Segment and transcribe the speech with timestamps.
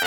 [0.00, 0.06] We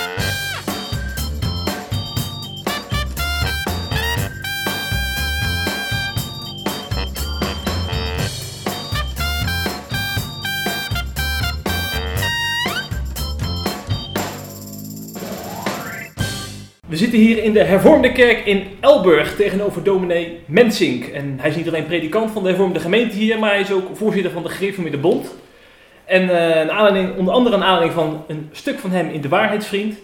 [17.00, 21.06] zitten hier in de hervormde kerk in Elburg tegenover dominee Mensink.
[21.06, 23.88] En hij is niet alleen predikant van de hervormde gemeente hier, maar hij is ook
[23.94, 25.43] voorzitter van de Gereformeerde Bond.
[26.14, 29.30] En eh, een aanleiding, onder andere een aanleiding van een stuk van hem in De
[29.30, 29.98] Waarheidsvriend,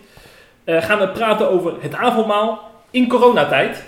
[0.64, 3.84] eh, gaan we praten over het avondmaal in coronatijd.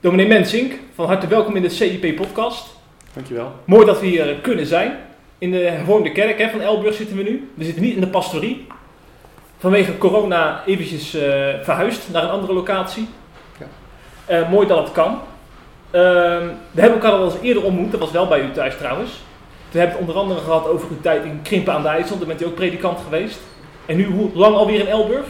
[0.00, 2.76] Dominee Mensink, van harte welkom in de CIP-podcast.
[3.12, 3.52] Dankjewel.
[3.64, 4.98] Mooi dat we hier eh, kunnen zijn.
[5.38, 7.50] In de hervormde kerk hè, van Elburg zitten we nu.
[7.54, 8.66] We zitten niet in de pastorie.
[9.58, 11.22] Vanwege corona eventjes eh,
[11.62, 13.08] verhuisd naar een andere locatie.
[14.28, 14.48] Ja.
[14.50, 15.18] Mooi dat het kan.
[15.90, 17.90] Ehm, we hebben elkaar al eens eerder ontmoet.
[17.90, 19.24] Dat was wel bij u thuis trouwens.
[19.76, 22.18] Toen hebben we het onder andere gehad over uw tijd in Krimpen aan de IJssel.
[22.18, 23.38] Daar bent u ook predikant geweest.
[23.86, 25.26] En nu hoe lang alweer in Elburg?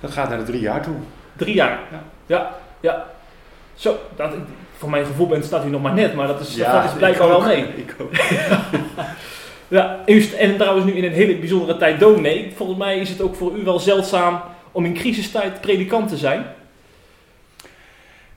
[0.00, 0.94] Dat gaat naar de drie jaar toe.
[1.36, 1.78] Drie jaar.
[1.90, 2.02] Ja.
[2.26, 3.06] Ja, ja.
[3.74, 4.30] Zo, dat,
[4.76, 6.96] voor mijn gevoel bent staat u nog maar net, maar dat is, Ja, dat is
[6.96, 7.64] blijkbaar wel mee.
[7.86, 8.10] Ik ook.
[9.68, 10.04] Ja,
[10.38, 12.52] en trouwens nu in een hele bijzondere tijd dominee.
[12.56, 14.40] Volgens mij is het ook voor u wel zeldzaam
[14.72, 16.46] om in crisistijd predikant te zijn.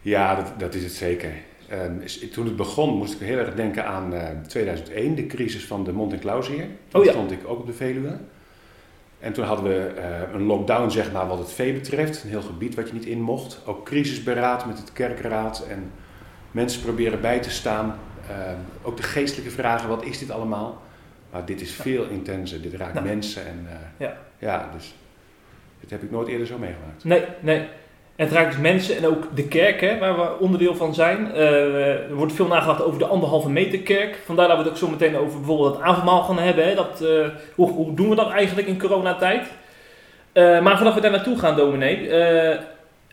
[0.01, 1.31] Ja, dat, dat is het zeker.
[1.69, 5.65] Ehm, is- toen het begon moest ik heel erg denken aan eh, 2001, de crisis
[5.65, 6.65] van de Mont en Clausier.
[6.87, 7.11] Toen Oh ja.
[7.11, 8.17] stond ik ook op de Veluwe.
[9.19, 12.23] En toen hadden we eh, een lockdown, zeg maar, wat het vee betreft.
[12.23, 13.61] Een heel gebied wat je niet in mocht.
[13.65, 15.91] Ook crisisberaad met het kerkraad en
[16.51, 17.95] mensen proberen bij te staan.
[18.29, 20.81] Ehm, ook de geestelijke vragen, wat is dit allemaal?
[21.31, 22.61] Maar dit is veel intenser.
[22.61, 23.05] Dit raakt Nou.
[23.05, 23.45] mensen.
[23.45, 24.17] En, eh, Ja.
[24.39, 24.95] ja, dus
[25.79, 27.03] dit heb ik nooit eerder zo meegemaakt.
[27.03, 27.67] Nee, nee.
[28.15, 31.31] Het raakt dus mensen en ook de kerk, hè, waar we onderdeel van zijn.
[31.33, 34.19] Eh, er wordt veel nagedacht over de anderhalve meter kerk.
[34.25, 36.67] Vandaar dat we het ook zo meteen over bijvoorbeeld het avondmaal gaan hebben.
[36.67, 36.75] Hè.
[36.75, 39.47] Dat, eh, hoe, hoe doen we dat eigenlijk in coronatijd?
[40.31, 42.13] Eh, maar voordat we daar naartoe gaan, dominee.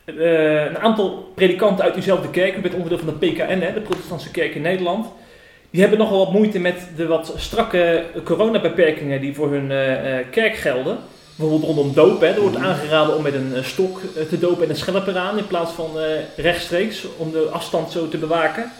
[0.05, 2.57] een aantal predikanten uit uzelfde kerk.
[2.57, 5.07] U bent onderdeel van de PKN, hè, de Protestantse Kerk in Nederland.
[5.69, 9.67] Die hebben nogal wat moeite met de wat strakke coronabeperkingen die voor hun
[10.29, 10.97] kerk gelden.
[11.35, 12.21] Bijvoorbeeld rondom doop.
[12.21, 12.27] Hè.
[12.27, 15.37] Er wordt aangeraden om met een eh, stok eh, te dopen en een schelp eraan
[15.37, 16.05] in plaats van eh,
[16.37, 18.71] rechtstreeks om de afstand zo te bewaken.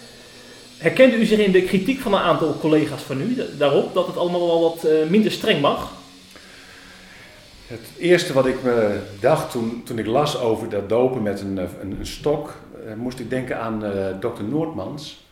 [0.77, 4.07] Herkende u zich in de kritiek van een aantal collega's van u da- daarop dat
[4.07, 5.91] het allemaal wel wat minder streng mag?
[7.67, 11.57] Het eerste wat ik me dacht toen, toen ik las over dat dopen met een,
[11.57, 12.55] een, stok,
[12.95, 13.83] moest ik denken aan
[14.19, 15.25] dokter Noordmans.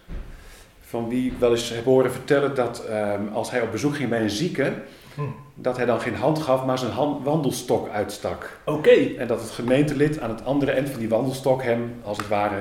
[0.81, 4.09] Van wie ik wel eens heb horen vertellen dat ehm, als hij op bezoek ging
[4.09, 4.73] bij een zieke,
[5.15, 5.21] Hm.
[5.55, 8.59] dat hij dan geen hand gaf, maar zijn hand, wandelstok uitstak.
[8.65, 9.15] Oké.
[9.17, 12.59] En dat het gemeentelid aan het andere eind van die wandelstok hem, als het ware,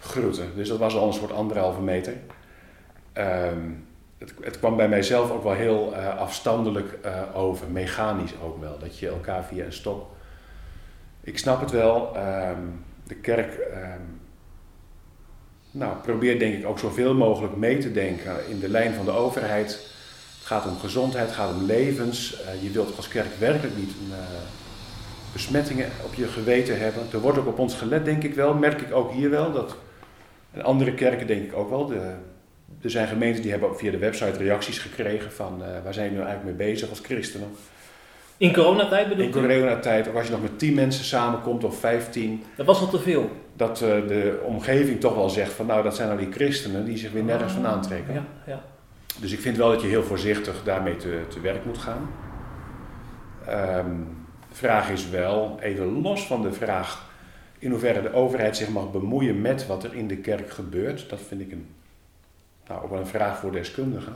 [0.00, 0.42] groette.
[0.54, 2.12] Dus dat was al een soort anderhalve meter.
[3.12, 3.70] Ehm,
[4.18, 8.78] het, het kwam bij mijzelf ook wel heel eh, afstandelijk eh, over, mechanisch ook wel.
[8.78, 10.06] Dat je elkaar via een stok.
[11.20, 12.16] Ik snap het wel.
[12.16, 12.60] ehm,
[13.04, 14.00] de kerk ehm,
[15.70, 19.10] nou, probeert denk ik ook zoveel mogelijk mee te denken in de lijn van de
[19.10, 19.94] overheid.
[20.46, 22.40] Het gaat om gezondheid, het gaat om levens.
[22.42, 24.18] Eh, je wilt als kerk werkelijk niet een, eh,
[25.32, 27.02] besmettingen op je geweten hebben.
[27.12, 28.54] Er wordt ook op ons gelet, denk ik wel.
[28.54, 29.52] Merk ik ook hier wel.
[29.52, 29.76] Dat,
[30.52, 31.86] en andere kerken denk ik ook wel.
[31.86, 32.12] De,
[32.82, 36.04] er zijn gemeenten die hebben ook via de website reacties gekregen van eh, waar zijn
[36.06, 37.48] jullie nou eigenlijk mee bezig als christenen.
[38.36, 39.48] In coronatijd In bedoelt u?
[39.48, 42.98] coronatijd, ook als je nog met 10 mensen samenkomt of 15, Dat was al te
[42.98, 43.30] veel.
[43.56, 47.12] dat de omgeving toch wel zegt van nou dat zijn al die christenen die zich
[47.12, 48.14] weer nergens van aantrekken.
[48.14, 48.62] Ja, ja.
[49.20, 52.10] Dus ik vind wel dat je heel voorzichtig daarmee te, te werk moet gaan.
[53.46, 53.94] Ehm,
[54.48, 57.06] de vraag is wel, even los van de vraag
[57.58, 61.10] in hoeverre de overheid zich mag bemoeien met wat er in de kerk gebeurt.
[61.10, 61.66] Dat vind ik een,
[62.66, 64.14] nou, ook wel een vraag voor deskundigen.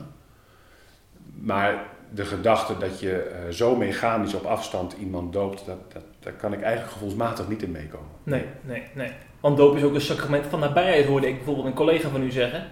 [1.40, 1.84] Maar
[2.14, 6.52] de gedachte dat je eh, zo mechanisch op afstand iemand doopt, dat, dat, daar kan
[6.52, 8.08] ik eigenlijk gevoelsmatig niet in meekomen.
[8.22, 9.10] Nee, nee, nee.
[9.40, 12.30] Want doop is ook een sacrament van nabijheid, hoorde ik bijvoorbeeld een collega van u
[12.30, 12.66] zeggen.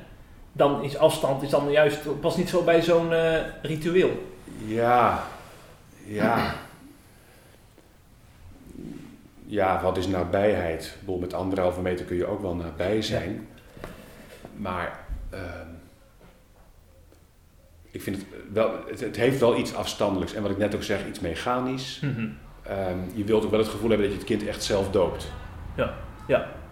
[0.58, 4.10] Dan is afstand is dan juist pas niet zo bij zo'n eh, ritueel.
[4.66, 5.22] Ja,
[6.04, 6.54] ja.
[9.46, 10.84] Ja, wat is nabijheid?
[10.84, 13.48] Ik bedoel, met anderhalve meter kun je ook wel nabij zijn.
[14.56, 15.68] Maar ehm,
[17.90, 20.34] ik vind het wel, het, het heeft wel iets afstandelijks.
[20.34, 22.00] En wat ik net ook zeg, iets mechanisch.
[22.62, 25.26] Ehm, je wilt ook wel het gevoel hebben dat je het kind echt zelf doopt.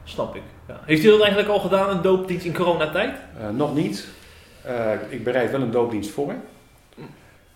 [0.05, 0.43] Snap ik.
[0.67, 3.19] Heeft u dat eigenlijk al gedaan, een doopdienst in coronatijd?
[3.41, 4.09] Eh, nog niet.
[4.63, 6.35] Eh, ik bereid wel een doopdienst voor.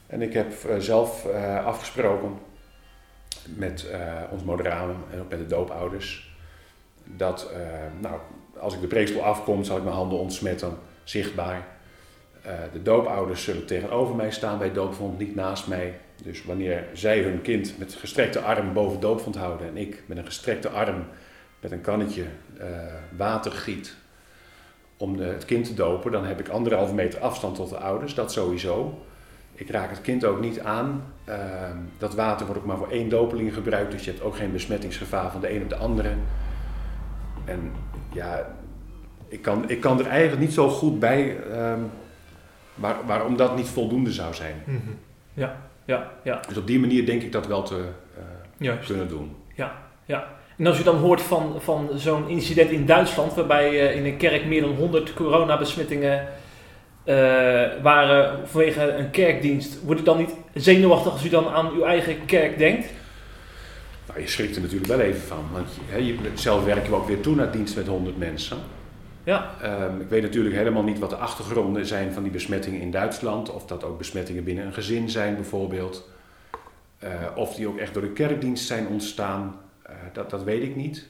[0.07, 1.27] En ik heb eh, zelf
[1.65, 2.39] afgesproken
[3.45, 3.87] met
[4.31, 6.35] ons moderamen en ook met de doopouders.
[7.05, 7.51] Dat,
[8.01, 8.19] nou,
[8.59, 11.67] als ik de preekstoel afkom, zal ik mijn handen ontsmetten, zichtbaar.
[12.73, 15.99] De doopouders zullen tegenover mij staan bij doopvond, niet naast mij.
[16.23, 20.27] Dus wanneer zij hun kind met gestrekte arm boven doopvond houden en ik met een
[20.27, 21.05] gestrekte arm
[21.61, 22.25] met een kannetje
[22.61, 22.67] uh,
[23.17, 23.97] water giet
[24.97, 28.15] om de, het kind te dopen, dan heb ik anderhalve meter afstand tot de ouders,
[28.15, 29.03] dat sowieso.
[29.55, 31.03] Ik raak het kind ook niet aan.
[31.29, 31.37] Uh,
[31.99, 35.31] dat water wordt ook maar voor één dopeling gebruikt, dus je hebt ook geen besmettingsgevaar
[35.31, 36.15] van de een op de andere.
[37.45, 37.73] En
[38.13, 38.56] ja,
[39.29, 41.37] ik kan, ik kan er eigenlijk niet zo goed bij
[41.73, 41.91] um,
[42.75, 44.63] waar, waarom dat niet voldoende zou zijn.
[44.65, 44.99] Mm -hmm.
[45.35, 46.41] Ja, ja, ja.
[46.49, 47.89] Dus op die manier denk ik dat wel te
[48.59, 49.37] uh, kunnen doen.
[49.55, 50.27] Ja, ja.
[50.57, 54.17] En als je dan hoort van, van zo'n incident in Duitsland, waarbij uh, in een
[54.17, 56.29] kerk meer dan 100 coronabesmettingen
[57.05, 57.15] uh,
[57.83, 62.25] waren vanwege een kerkdienst, wordt u dan niet zenuwachtig als u dan aan uw eigen
[62.25, 62.87] kerk denkt?
[64.07, 65.45] Nou, je schrikt er natuurlijk wel even van.
[65.53, 68.56] Want hè, je, zelf werken we ook weer toe naar dienst met 100 mensen.
[69.25, 69.51] Ja.
[69.65, 73.53] Um, ik weet natuurlijk helemaal niet wat de achtergronden zijn van die besmettingen in Duitsland.
[73.53, 76.09] Of dat ook besmettingen binnen een gezin zijn bijvoorbeeld.
[77.05, 79.61] Uh, of die ook echt door de kerkdienst zijn ontstaan.
[80.00, 81.06] Uh, dat, dat weet ik niet.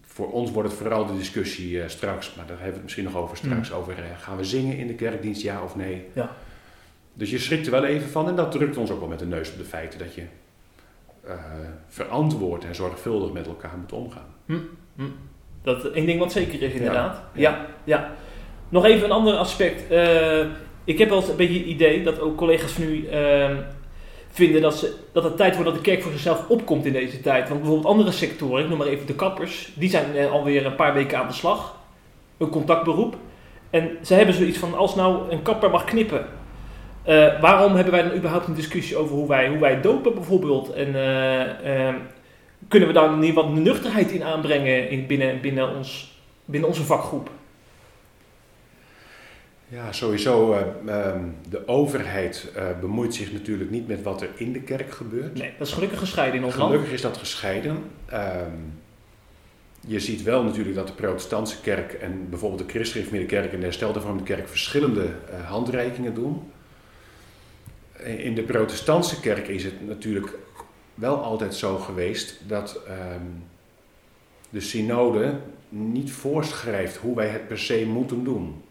[0.00, 3.04] Voor ons wordt het vooral de discussie uh, straks, maar daar hebben we het misschien
[3.04, 3.70] nog over straks.
[3.70, 3.76] Mm.
[3.76, 6.04] Over gaan we zingen in de kerkdienst, ja of nee?
[6.12, 6.36] Ja.
[7.14, 9.26] Dus je schrikt er wel even van en dat drukt ons ook wel met de
[9.26, 10.22] neus op de feiten dat je
[11.88, 14.34] verantwoord en zorgvuldig met elkaar moet omgaan.
[14.44, 14.68] Mm.
[14.94, 15.14] Mm.
[15.62, 17.22] Dat één ding wat zeker is, inderdaad.
[17.34, 17.66] Ja, ja.
[17.84, 18.14] ja.
[18.68, 19.90] Nog even een ander aspect.
[19.90, 20.46] Uh,
[20.84, 23.58] ik heb wel eens een beetje het idee dat ook collega's van u uh,
[24.32, 27.20] vinden dat, ze, dat het tijd wordt dat de kerk voor zichzelf opkomt in deze
[27.20, 27.48] tijd.
[27.48, 30.74] Want bijvoorbeeld andere sectoren, ik noem maar even de kappers, die zijn uh, alweer een
[30.74, 31.80] paar weken aan de slag.
[32.38, 33.16] Een contactberoep.
[33.70, 36.26] En ze hebben zoiets van, als nou een kapper mag knippen,
[37.08, 40.72] uh, waarom hebben wij dan überhaupt een discussie over hoe wij, hoe wij dopen bijvoorbeeld?
[40.72, 41.94] En uh,
[42.68, 47.30] kunnen we daar niet wat nuchterheid in aanbrengen in, binnen, binnen, ons, binnen onze vakgroep?
[49.72, 50.52] Ja, sowieso.
[50.52, 54.92] Uh, um, de overheid uh, bemoeit zich natuurlijk niet met wat er in de kerk
[54.92, 55.34] gebeurt.
[55.34, 56.88] Nee, dat is gelukkig gescheiden in ons gelukkig land.
[56.88, 57.76] Gelukkig is dat gescheiden.
[58.12, 58.80] Um,
[59.86, 63.64] je ziet wel natuurlijk dat de protestantse kerk en bijvoorbeeld de christelijke kerk en de
[63.64, 66.50] herstelde vormde kerk verschillende uh, handreikingen doen.
[68.04, 70.38] In de protestantse kerk is het natuurlijk
[70.94, 73.44] wel altijd zo geweest dat um,
[74.50, 75.38] de synode
[75.68, 78.62] niet voorschrijft hoe wij het per se moeten doen.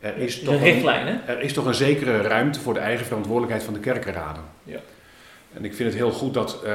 [0.00, 1.32] Er, is toch een richtlijn, hè?
[1.32, 4.42] er is toch een zekere ruimte voor de eigen verantwoordelijkheid van de kerkenraden.
[4.64, 4.78] Ja.
[5.52, 6.62] En ik vind het heel goed dat.
[6.64, 6.74] Uh,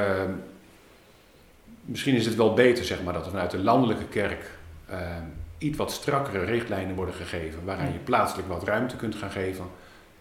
[1.80, 4.50] misschien is het wel beter, zeg maar, dat er vanuit de landelijke kerk
[4.90, 4.96] uh,
[5.58, 9.64] iets wat strakkere richtlijnen worden gegeven, waaraan je plaatselijk wat ruimte kunt gaan geven,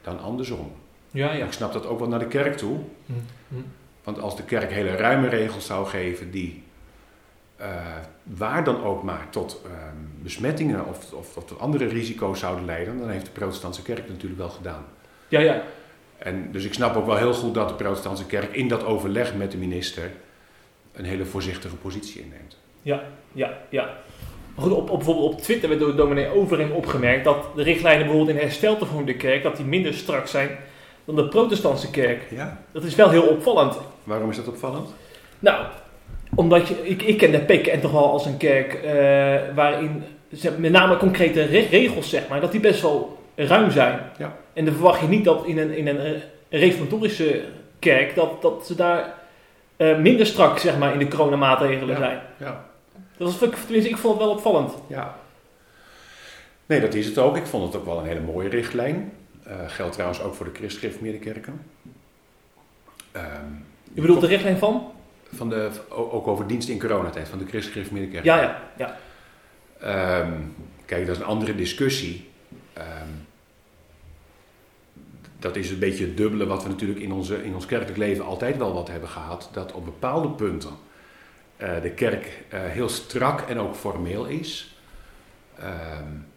[0.01, 0.72] dan andersom.
[1.12, 1.45] Ja, ja.
[1.45, 2.77] Ik snap dat ook wel naar de kerk toe.
[3.06, 3.13] Hm,
[3.48, 3.56] hm.
[4.04, 6.63] Want als de kerk hele ruime regels zou geven die
[7.62, 7.68] uh,
[8.24, 9.72] waar dan ook maar tot uh,
[10.22, 14.42] besmettingen of, of, tot andere risico's zouden leiden, dan heeft de protestantse kerk het natuurlijk
[14.42, 14.86] wel gedaan.
[15.28, 15.63] Ja, ja.
[16.18, 19.36] En dus ik snap ook wel heel goed dat de protestantse kerk in dat overleg
[19.36, 20.12] met de minister
[20.94, 22.57] een hele voorzichtige positie inneemt.
[22.81, 23.98] Ja, ja, ja.
[24.56, 28.06] Maar goed, op, op, bijvoorbeeld op Twitter werd door dominee Overing opgemerkt dat de richtlijnen
[28.06, 30.58] bijvoorbeeld in herstel te de kerk, dat die minder strak zijn
[31.06, 32.31] dan de protestantse kerk.
[32.31, 32.62] Ja.
[32.72, 33.78] Dat is wel heel opvallend.
[34.04, 34.90] Waarom is dat opvallend?
[35.40, 35.66] Nou,
[36.36, 40.04] omdat je, ik, ik ken de PKN toch wel als een kerk uh, waarin
[40.57, 44.00] met name concrete regels, zeg maar, dat die best wel ruim zijn.
[44.18, 44.36] Ja.
[44.54, 47.42] En dan verwacht je niet dat in een, in een reformatorische
[47.80, 49.13] kerk, dat, dat ze daar
[49.77, 51.98] uh, minder strak, zeg maar, in de coronamaatregelen ja.
[51.98, 52.20] zijn.
[52.38, 52.65] Ja.
[53.17, 54.74] Dat was, tenminste, ik vond het wel opvallend.
[54.88, 55.15] Ja.
[56.65, 57.38] Nee, dat is het ook.
[57.38, 59.12] Ik vond het ook wel een hele mooie richtlijn.
[59.48, 61.62] Uh, geldt trouwens ook voor de christelijke kerken.
[63.15, 64.91] Um, U bedoelt de richtlijn van?
[65.36, 68.24] Van de, ook over dienst in coronatijd, van de christelijke kerken.
[68.24, 68.98] Ja, ja, ja.
[70.22, 72.30] Um, kijk, dat is een andere discussie.
[72.77, 73.27] Um,
[75.39, 78.25] dat is een beetje het dubbele wat we natuurlijk in, onze, in ons kerkelijk leven
[78.25, 79.50] altijd wel wat hebben gehad.
[79.51, 80.72] Dat op bepaalde punten
[81.58, 84.77] uh, de kerk uh, heel strak en ook formeel is.
[85.60, 86.27] Um,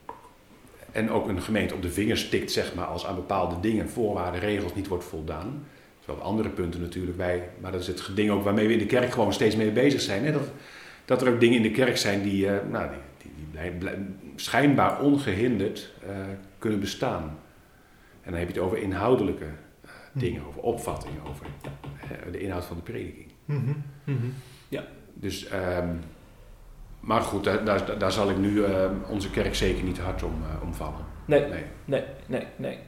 [0.92, 4.40] en ook een gemeente op de vingers tikt, zeg maar, als aan bepaalde dingen, voorwaarden,
[4.40, 5.66] regels niet wordt voldaan.
[6.08, 8.78] Terwijl op andere punten natuurlijk wij, maar dat is het ding ook waarmee we in
[8.78, 10.24] de kerk gewoon steeds mee bezig zijn.
[10.24, 10.32] Hè?
[10.32, 10.50] Dat,
[11.04, 13.70] dat er ook dingen in de kerk zijn die, uh, nou, die, die, die blij,
[13.70, 13.98] blij,
[14.36, 16.10] schijnbaar ongehinderd uh,
[16.58, 17.22] kunnen bestaan.
[18.22, 21.46] En dan heb je het over inhoudelijke uh, dingen, over opvattingen, over
[22.32, 23.30] de inhoud van de prediking.
[23.44, 23.82] Mm -hmm.
[24.04, 24.34] Mm -hmm.
[24.68, 24.84] Ja.
[25.14, 26.00] Dus, um,
[27.00, 30.34] maar goed, daar, daar, daar, zal ik nu uh, onze kerk zeker niet hard om,
[30.62, 31.04] om vallen.
[31.24, 32.46] Nee, nee, nee, nee.
[32.56, 32.78] nee.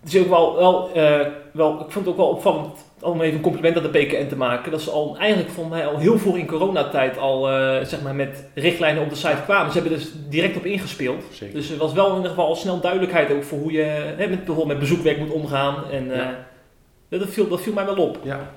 [0.00, 3.34] Het is ook wel, wel, eh, wel, ik vond het ook wel opvallend om even
[3.36, 4.70] een compliment aan de PKN te maken.
[4.70, 8.14] Dat ze al eigenlijk volgens mij al heel vroeg in coronatijd al uh, zeg maar
[8.14, 9.72] met richtlijnen op de site kwamen.
[9.72, 11.22] Ze hebben dus direct op ingespeeld.
[11.32, 11.54] Zeker.
[11.54, 14.26] Dus er was wel in ieder geval al snel duidelijkheid ook voor hoe je hè,
[14.28, 15.90] met, bijvoorbeeld met bezoekwerk moet omgaan.
[15.90, 17.18] En uh, Ja.
[17.18, 18.18] dat, viel, dat viel mij wel op.
[18.22, 18.50] Ja,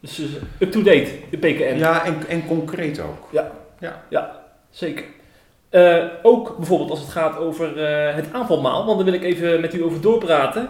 [0.00, 0.26] Dus uh,
[0.58, 1.78] up-to-date, de PKN.
[1.78, 3.28] ja en, en concreet ook.
[4.70, 5.04] Zeker.
[5.74, 9.60] Eh, ook bijvoorbeeld als het gaat over eh, het avondmaal, want daar wil ik even
[9.60, 10.68] met u over doorpraten.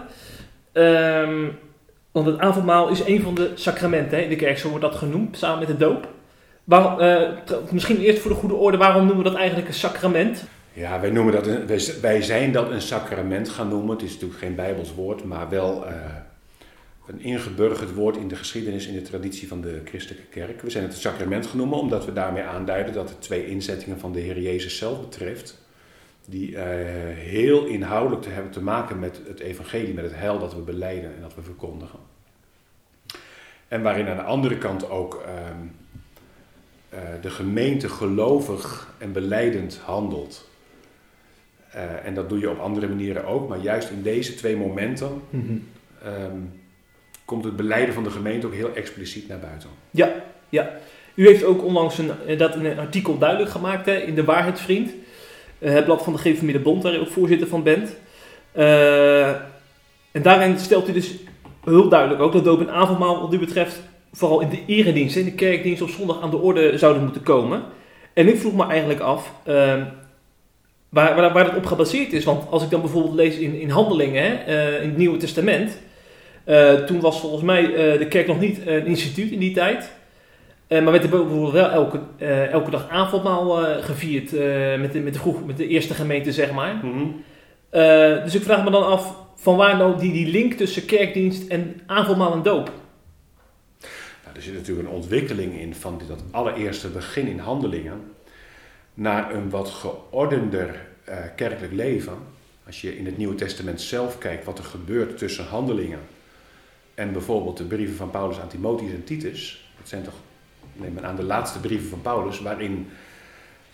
[0.73, 1.49] Ehm,
[2.13, 4.95] want het avondmaal is een van de sacramenten hè, in de kerk, zo wordt dat
[4.95, 6.09] genoemd, samen met de doop.
[6.65, 7.21] Waarom, eh,
[7.71, 10.45] misschien eerst voor de goede orde, waarom noemen we dat eigenlijk een sacrament?
[10.73, 13.91] Ja, wij, noemen dat wij, zijn dat een sacrament gaan noemen.
[13.91, 15.85] Het is natuurlijk geen Bijbels woord, maar wel
[17.07, 20.61] een ingeburgerd woord in de geschiedenis, in de traditie van de christelijke kerk.
[20.61, 24.21] We zijn het sacrament genoemd omdat we daarmee aanduiden dat het twee inzettingen van de
[24.21, 25.63] Heer Jezus zelf betreft.
[26.27, 26.65] Die eh,
[27.17, 31.15] heel inhoudelijk te hebben te maken met het evangelie, met het heil dat we beleiden
[31.15, 31.99] en dat we verkondigen.
[33.69, 35.59] En waarin aan de andere kant ook ehm,
[36.89, 40.49] eh, de gemeente gelovig en beleidend handelt.
[41.71, 45.23] Eh, en dat doe je op andere manieren ook, maar juist in deze twee momenten
[46.03, 46.39] ehm,
[47.25, 49.69] komt het beleiden van de gemeente ook heel expliciet naar buiten.
[51.15, 54.91] U heeft ook onlangs een, eh, dat een artikel duidelijk gemaakt hè, in de Waarheidsvriend.
[55.59, 57.97] Eh, het blad van de Gereformeerde Bond, waar u ook voorzitter van bent.
[58.53, 59.29] Eh,
[60.11, 61.15] en daarin stelt u dus
[61.65, 63.81] heel duidelijk ook dat doop en avondmaal wat u betreft
[64.13, 67.63] vooral in de eredienst, in de kerkdienst op zondag aan de orde zouden moeten komen.
[68.13, 69.85] En ik vroeg me eigenlijk af ehm,
[70.89, 72.25] waar, waar, waar dat op gebaseerd is.
[72.25, 75.79] Want als ik dan bijvoorbeeld lees in, in Handelingen, hè, in het Nieuwe Testament,
[76.45, 79.91] eh, toen was volgens mij eh, de kerk nog niet een instituut in die tijd.
[80.67, 82.01] Eh, maar werd er bijvoorbeeld wel elke,
[82.51, 83.51] elke dag avondmaal
[83.83, 84.33] gevierd
[84.81, 86.81] met, de, met, de vroeg, met de eerste gemeente, zeg maar.
[87.75, 91.49] Eh, dus ik vraag me dan af, van waar nou die, die link tussen kerkdienst
[91.49, 92.73] en avondmaal en doop?
[94.25, 98.01] Nou, er zit natuurlijk een ontwikkeling in van dat allereerste begin in handelingen
[98.95, 100.87] naar een wat geordender
[101.37, 102.15] kerkelijk leven.
[102.67, 105.99] Als je in het Nieuwe Testament zelf kijkt wat er gebeurt tussen handelingen
[106.95, 109.71] en bijvoorbeeld de brieven van Paulus aan Timotheus en Titus.
[109.79, 110.15] Dat zijn toch,
[110.73, 112.91] neem aan, de laatste brieven van Paulus, waarin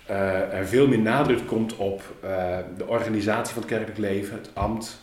[0.05, 4.49] eh, er veel meer nadruk komt op eh, de organisatie van het kerkelijk leven, het
[4.53, 5.01] ambt,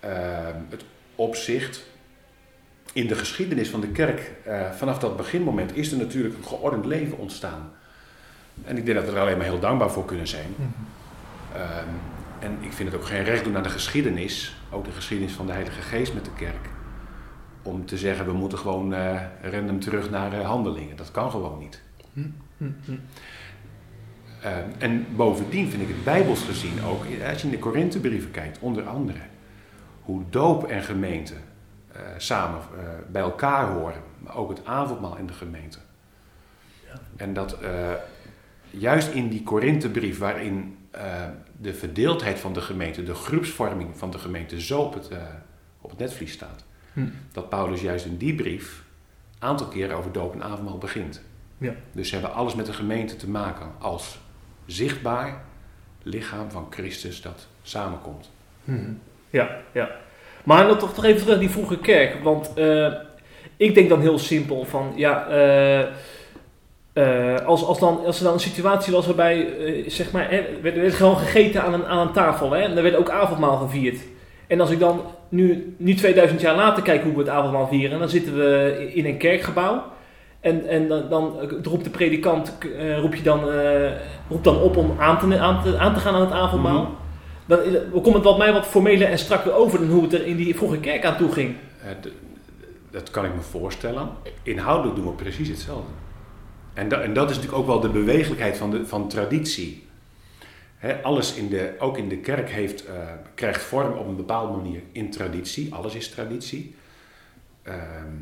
[0.00, 0.10] eh,
[0.68, 1.84] het opzicht.
[2.92, 4.32] In de geschiedenis van de kerk,
[4.76, 7.72] vanaf dat beginmoment, is er natuurlijk een geordend leven ontstaan.
[8.64, 10.54] En ik denk dat we er alleen maar heel dankbaar voor kunnen zijn.
[11.54, 11.88] Ehm,
[12.38, 15.46] en ik vind het ook geen recht doen aan de geschiedenis, ook de geschiedenis van
[15.46, 16.68] de Heilige Geest met de kerk,
[17.66, 20.96] om te zeggen we moeten gewoon eh, random terug naar eh, handelingen.
[20.96, 21.82] Dat kan gewoon niet.
[24.42, 28.58] Ehm, en bovendien vind ik het bijbels gezien ook, als je in de Korinthebrieven kijkt,
[28.58, 29.18] onder andere,
[30.02, 31.34] hoe doop en gemeente
[31.92, 35.78] eh, samen eh, bij elkaar horen, maar ook het avondmaal in de gemeente.
[36.86, 37.00] Ja.
[37.16, 37.92] En dat eh,
[38.70, 41.24] juist in die Korinthebrief, waarin eh,
[41.60, 45.18] de verdeeldheid van de gemeente, de groepsvorming van de gemeente zo op het, eh,
[45.80, 46.64] op het netvlies staat,
[46.96, 47.08] Hm.
[47.32, 48.82] dat Paulus juist in die brief
[49.38, 51.22] een aantal keren over doop en avondmaal begint.
[51.58, 51.74] Ja.
[51.92, 54.18] Dus ze hebben alles met de gemeente te maken als
[54.66, 55.42] zichtbaar
[56.02, 58.30] lichaam van Christus dat samenkomt.
[59.30, 59.90] Ja, ja.
[60.44, 62.22] Maar dan toch, toch even terug die vroege kerk.
[62.22, 62.92] Want eh,
[63.56, 65.80] ik denk dan heel simpel van, ja, eh,
[66.92, 69.48] eh, als, als, dan, als er dan een situatie was waarbij,
[69.86, 72.52] zeg maar, hè, werd, werd gewoon gegeten aan een, aan een tafel.
[72.52, 74.00] Hè, en er werd ook avondmaal gevierd.
[74.46, 77.98] En als ik dan nu, nu 2000 jaar later kijk hoe we het avondmaal vieren,
[77.98, 79.82] dan zitten we in een kerkgebouw.
[80.40, 83.40] En, en dan, dan roept de predikant, eh, roep je dan,
[84.28, 86.82] roept dan op om aan te, aan, te, aan te gaan aan het avondmaal.
[86.82, 86.92] Mhm.
[87.46, 87.58] Dan
[88.02, 90.56] komt het wat mij wat formeler en strakker over dan hoe het er in die
[90.56, 91.54] vroege kerk aan toe ging.
[91.82, 91.90] Eh,
[92.90, 94.08] dat kan ik me voorstellen.
[94.42, 95.90] Inhoudelijk doen we precies hetzelfde.
[96.74, 99.85] En, da- en dat is natuurlijk ook wel de bewegelijkheid van, de, van traditie.
[101.02, 102.92] Alles in de, ook in de kerk heeft, eh,
[103.34, 105.74] krijgt vorm op een bepaalde manier in traditie.
[105.74, 106.74] Alles is traditie.
[107.62, 108.12] Ehm,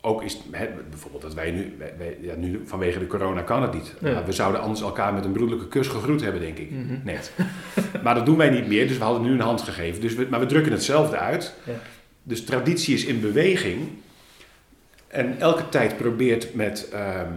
[0.00, 3.62] ook is hè, bijvoorbeeld dat wij nu, wij, wij- ja, nu vanwege de corona kan
[3.62, 3.94] het niet.
[4.00, 6.68] Maar we zouden anders elkaar met een broederlijke kus gegroet hebben, denk ik.
[7.04, 7.32] Net.
[8.04, 10.00] maar dat doen wij niet meer, dus we hadden nu een hand gegeven.
[10.00, 11.54] Dus we, maar we drukken hetzelfde uit.
[11.66, 11.72] Ja.
[12.22, 13.88] Dus traditie is in beweging.
[15.08, 17.32] En elke tijd probeert, met, ehm,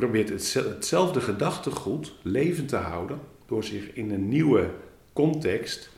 [0.00, 3.18] probeert hetze- hetzelfde gedachtegoed levend te houden.
[3.46, 4.70] Door zich in een nieuwe
[5.12, 5.90] context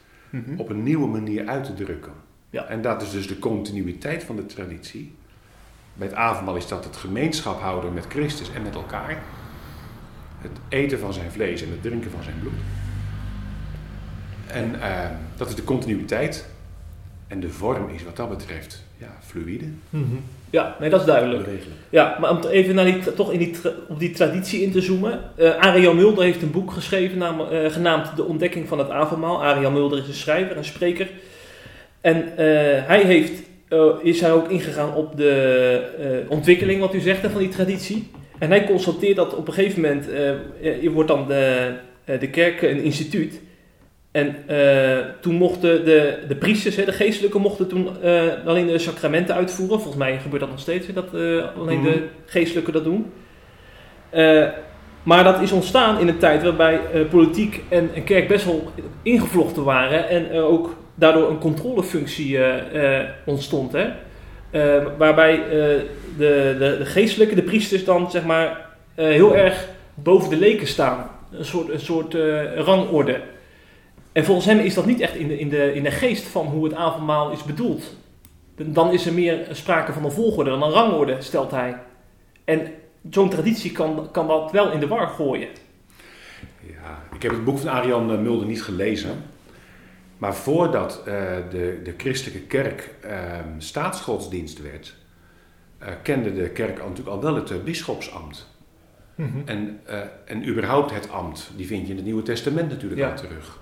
[0.56, 2.12] op een nieuwe manier uit te drukken.
[2.50, 2.64] Ja.
[2.66, 5.14] En dat is dus de continuïteit van de traditie.
[5.94, 9.22] Bij het avondmaal is dat het gemeenschap houden met Christus en met elkaar.
[10.38, 12.52] Het eten van zijn vlees en het drinken van zijn bloed.
[14.46, 16.46] En eh, dat is de continuïteit.
[17.26, 20.04] En de vorm is wat dat betreft ja, fluïde, Mhm.
[20.52, 21.48] Ja, nee, dat is duidelijk.
[21.90, 23.54] Ja, maar om even naar die, toch in die,
[23.88, 25.20] op die traditie in te zoomen.
[25.36, 29.44] Eh Ariel Mulder heeft een boek geschreven naam- eh, genaamd De Ontdekking van het Avondmaal.
[29.44, 31.08] Ariel Mulder is een schrijver, een spreker.
[32.00, 32.46] En eh,
[32.86, 33.42] hij heeft,
[34.02, 38.10] is hij ook ingegaan op de ontwikkeling, wat u zegt, van die traditie.
[38.38, 40.06] En hij constateert dat op een gegeven moment,
[40.80, 41.72] je wordt dan de,
[42.04, 43.40] de kerk een instituut.
[44.12, 48.78] En eh, toen mochten de, de priesters, hè, de geestelijken, mochten toen eh, alleen de
[48.78, 49.76] sacramenten uitvoeren.
[49.80, 51.92] Volgens mij gebeurt dat nog steeds, dat eh, alleen Mhm.
[51.92, 53.12] de geestelijken dat doen.
[55.02, 59.64] Maar dat is ontstaan in een tijd waarbij politiek en, en kerk best wel ingevlochten
[59.64, 60.08] waren.
[60.08, 62.38] En ook daardoor een controlefunctie
[63.24, 63.72] ontstond.
[63.72, 63.88] Hè?
[64.98, 65.86] Waarbij de,
[66.58, 71.10] de, de geestelijke, de priesters dan zeg maar heel erg boven de leken staan.
[71.32, 72.16] Een soort, een soort
[72.56, 73.20] rangorde.
[74.12, 76.46] En volgens hem is dat niet echt in de, in, de, in de geest van
[76.46, 77.96] hoe het avondmaal is bedoeld.
[78.56, 81.76] Dan is er meer sprake van een volgorde dan een rangorde, stelt hij.
[82.44, 82.72] En
[83.10, 85.48] zo'n traditie kan, kan dat wel in de war gooien.
[86.66, 89.22] Ja, ik heb het boek van Arian eh, Mulder niet gelezen.
[90.18, 91.04] Maar voordat eh,
[91.50, 94.94] de, de christelijke kerk eh, staatsgodsdienst werd,
[95.78, 98.50] eh, kende de kerk natuurlijk al wel het uh, bisschopsambt.
[99.44, 103.10] En, uh, en überhaupt het ambt, die vind je in het Nieuwe Testament natuurlijk Ja.
[103.10, 103.60] al terug.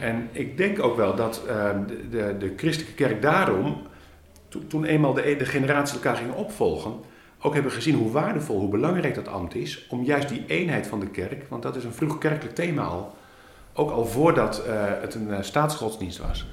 [0.00, 3.82] En ik denk ook wel dat uh, de, de, de christelijke kerk daarom,
[4.48, 6.92] to, toen eenmaal de, de generaties elkaar gingen opvolgen,
[7.40, 11.00] ook hebben gezien hoe waardevol, hoe belangrijk dat ambt is, om juist die eenheid van
[11.00, 13.14] de kerk, want dat is een vroeg kerkelijk thema al,
[13.72, 16.46] ook al voordat uh, het een uh, staatsgodsdienst was,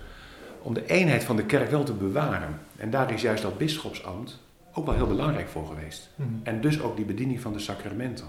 [0.62, 2.60] om de eenheid van de kerk wel te bewaren.
[2.78, 4.40] En daar is juist dat bisschopsambt
[4.74, 6.10] ook wel heel belangrijk voor geweest.
[6.16, 6.40] Hmm.
[6.44, 8.28] En dus ook die bediening van de sacramenten.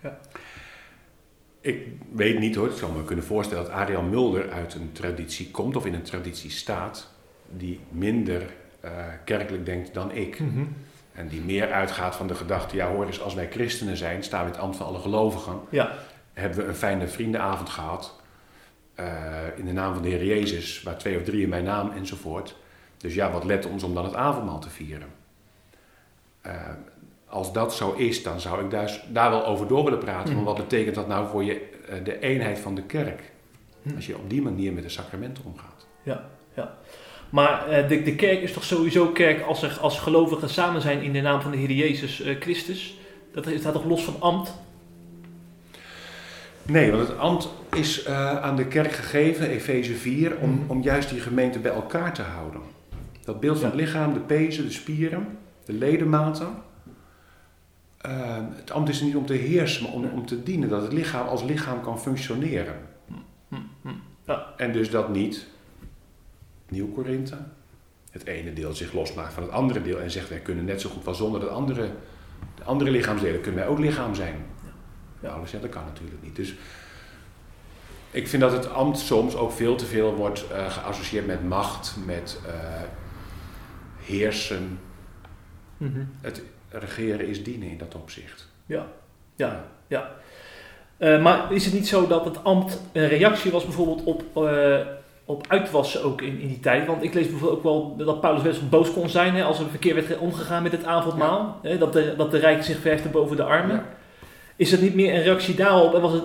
[0.00, 0.18] Ja.
[1.64, 5.50] Ik weet niet hoor, ik zou me kunnen voorstellen dat Ariel Mulder uit een traditie
[5.50, 7.10] komt of in een traditie staat
[7.50, 8.42] die minder
[8.84, 8.90] uh,
[9.24, 10.40] kerkelijk denkt dan ik.
[10.40, 10.76] Mm-hmm.
[11.12, 14.40] En die meer uitgaat van de gedachte, ja hoor eens, als wij christenen zijn, staan
[14.40, 15.60] we in het ambt van alle gelovigen.
[15.68, 15.92] Ja.
[16.32, 18.20] Hebben we een fijne vriendenavond gehad,
[19.00, 19.06] uh,
[19.56, 22.56] in de naam van de Heer Jezus, waar twee of drie in mijn naam enzovoort.
[22.96, 25.08] Dus ja, wat let ons om dan het avondmaal te vieren.
[26.46, 26.52] Uh,
[27.34, 30.26] als dat zo is, dan zou ik daar, daar wel over door willen praten.
[30.28, 30.36] Mhm.
[30.36, 33.32] Maar wat betekent dat nou voor je, uh, de eenheid van de kerk?
[33.82, 33.96] Mhm.
[33.96, 35.86] Als je op die manier met de sacramenten omgaat.
[36.02, 36.74] Ja, ja.
[37.30, 41.02] Maar uh, de, de kerk is toch sowieso kerk als er als gelovigen samen zijn
[41.02, 42.98] in de naam van de Heer Jezus uh, Christus?
[43.32, 44.54] Dat staat toch los van ambt?
[46.62, 50.70] Nee, want het ambt is uh, aan de kerk gegeven, Efeze 4, om, Mhm.
[50.70, 52.60] om juist die gemeente bij elkaar te houden.
[53.24, 53.74] Dat beeld van Ja.
[53.74, 56.48] het lichaam, de pezen, de spieren, de ledematen.
[58.06, 60.92] Uh, het ambt is niet om te heersen, maar om, om te dienen, dat het
[60.92, 62.76] lichaam als lichaam kan functioneren.
[64.26, 64.54] Ja.
[64.56, 65.46] En dus dat niet,
[66.68, 67.36] Nieuw Korinthe,
[68.10, 70.90] het ene deel zich losmaakt van het andere deel en zegt wij kunnen net zo
[70.90, 71.90] goed wel zonder dat andere,
[72.54, 74.34] de andere lichaamsdelen kunnen wij ook lichaam zijn.
[75.20, 75.38] Ja.
[75.60, 76.36] Dat kan natuurlijk niet.
[76.36, 76.54] Dus
[78.10, 81.96] ik vind dat het ambt soms ook veel te veel wordt uh, geassocieerd met macht,
[82.06, 82.52] met uh,
[83.98, 84.78] heersen.
[85.76, 86.04] Mhm.
[86.20, 86.42] Het
[86.78, 88.48] regeren is dienen in dat opzicht.
[88.66, 88.86] Ja,
[89.36, 90.10] ja, ja.
[90.98, 94.76] Uh, maar is het niet zo dat het ambt een reactie was bijvoorbeeld op, uh,
[95.24, 96.86] op uitwassen ook in, in die tijd?
[96.86, 99.58] Want ik lees bijvoorbeeld ook wel dat Paulus best wel boos kon zijn hè, als
[99.58, 101.58] er verkeer werd omgegaan met het avondmaal.
[101.62, 103.76] Hè, dat, de, dat de rijken zich verheften boven de armen.
[103.76, 103.84] Ja.
[104.56, 105.94] Is het niet meer een reactie daarop?
[105.94, 106.22] En was het,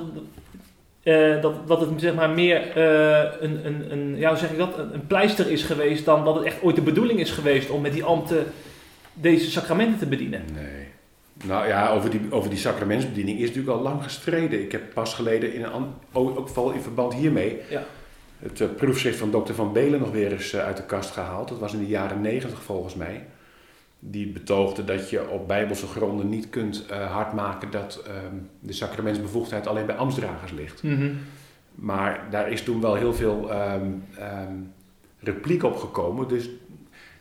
[1.03, 4.77] uh, dat, dat het zeg maar meer een, een, een, ja, hoe zeg ik dat,
[4.77, 7.81] een, een, pleister is geweest dan dat het echt ooit de bedoeling is geweest om
[7.81, 8.45] met die ambten
[9.21, 10.41] deze sacramenten te bedienen?
[10.53, 10.87] Nee.
[11.45, 14.61] Nou ja, over die, over die sacramentsbediening is natuurlijk al lang gestreden.
[14.61, 17.83] Ik heb pas geleden, in een, ook vooral in verband hiermee, ja.
[18.39, 21.47] het uh, proefschrift van dokter Van Belen nog weer eens uh, uit de kast gehaald.
[21.47, 23.25] Dat was in de jaren negentig volgens mij.
[23.99, 29.67] Die betoogde dat je op bijbelse gronden niet kunt uh, hardmaken dat um, de sacramentsbevoegdheid
[29.67, 30.83] alleen bij ambtsdragers ligt.
[30.83, 31.17] Mm -hmm.
[31.75, 34.73] Maar daar is toen wel heel veel um, um,
[35.19, 36.27] repliek op gekomen.
[36.27, 36.49] Dus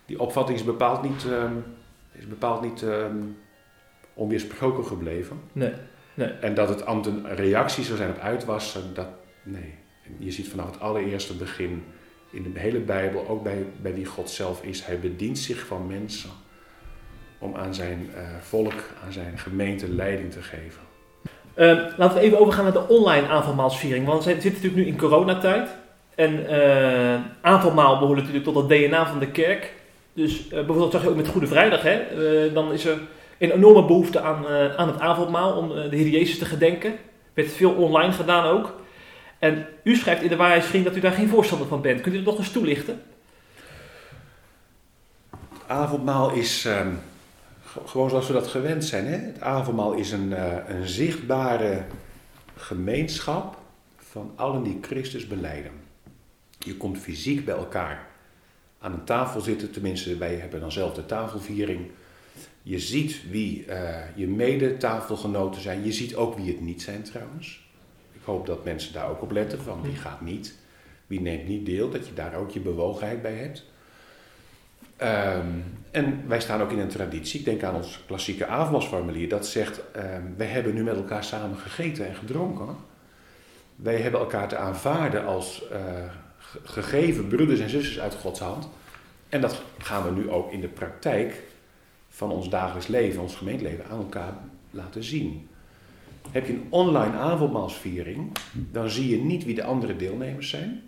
[0.06, 1.26] die opvatting is bepaald niet,
[2.18, 2.85] is bepaald niet
[4.14, 5.40] onweersproken gebleven.
[5.52, 5.72] Nee,
[6.14, 6.28] nee.
[6.28, 9.09] En dat het ambt een reactie zou zijn op uitwassen, dat
[9.42, 9.74] nee.
[10.18, 11.85] Je ziet vanaf het allereerste begin
[12.31, 15.87] in de hele Bijbel, ook bij, bij wie God zelf is, hij bedient zich van
[15.87, 16.31] mensen
[17.38, 20.83] om aan zijn uh, volk, aan zijn gemeente leiding te geven.
[21.57, 24.07] Uh, laten we even overgaan naar de online avondmaalsviering.
[24.07, 25.68] Want we zitten natuurlijk nu in coronatijd.
[26.14, 29.72] En uh, avondmaal behoort natuurlijk tot het DNA van de kerk.
[30.18, 31.83] Dus uh, bijvoorbeeld zag je ook met Goede Vrijdag.
[31.83, 32.02] Hè?
[32.52, 32.98] dan is er
[33.38, 36.94] een enorme behoefte aan, uh, aan het avondmaal om de Heer Jezus te gedenken.
[37.35, 38.74] Werd veel online gedaan ook.
[39.38, 42.00] En u schrijft in de Waarheidsvriend dat u daar geen voorstander van bent.
[42.00, 43.02] Kunt u dat nog eens toelichten?
[45.68, 46.92] avondmaal is ehm,
[47.85, 49.07] gewoon zoals we dat gewend zijn.
[49.07, 49.16] Hè?
[49.16, 51.85] Het avondmaal is een, eh, een zichtbare
[52.57, 53.59] gemeenschap
[53.96, 55.72] van allen die Christus beleiden.
[56.59, 58.08] Je komt fysiek bij elkaar
[58.79, 61.91] aan een tafel zitten, tenminste wij hebben dan zelf de tafelviering.
[62.62, 65.85] Je ziet wie eh, je mede-tafelgenoten zijn.
[65.85, 67.67] Je ziet ook wie het niet zijn trouwens.
[68.12, 70.55] Ik hoop dat mensen daar ook op letten, van wie gaat niet,
[71.07, 73.64] wie neemt niet deel, dat je daar ook je bewogenheid bij hebt.
[74.97, 75.47] Ehm,
[75.91, 79.91] en wij staan ook in een traditie, ik denk aan ons klassieke avondmaalsformulier, dat zegt,
[79.93, 82.77] ehm, wij hebben nu met elkaar samen gegeten en gedronken.
[83.77, 85.81] Wij hebben elkaar te aanvaarden als eh,
[86.64, 88.68] gegeven broeders en zusters uit Gods hand.
[89.28, 91.42] En dat gaan we nu ook in de praktijk
[92.08, 94.34] van ons dagelijks leven, ons gemeenteleven aan elkaar
[94.70, 95.48] laten zien.
[96.30, 100.82] Heb je een online avondmaalsviering, dan zie je niet wie de andere deelnemers zijn.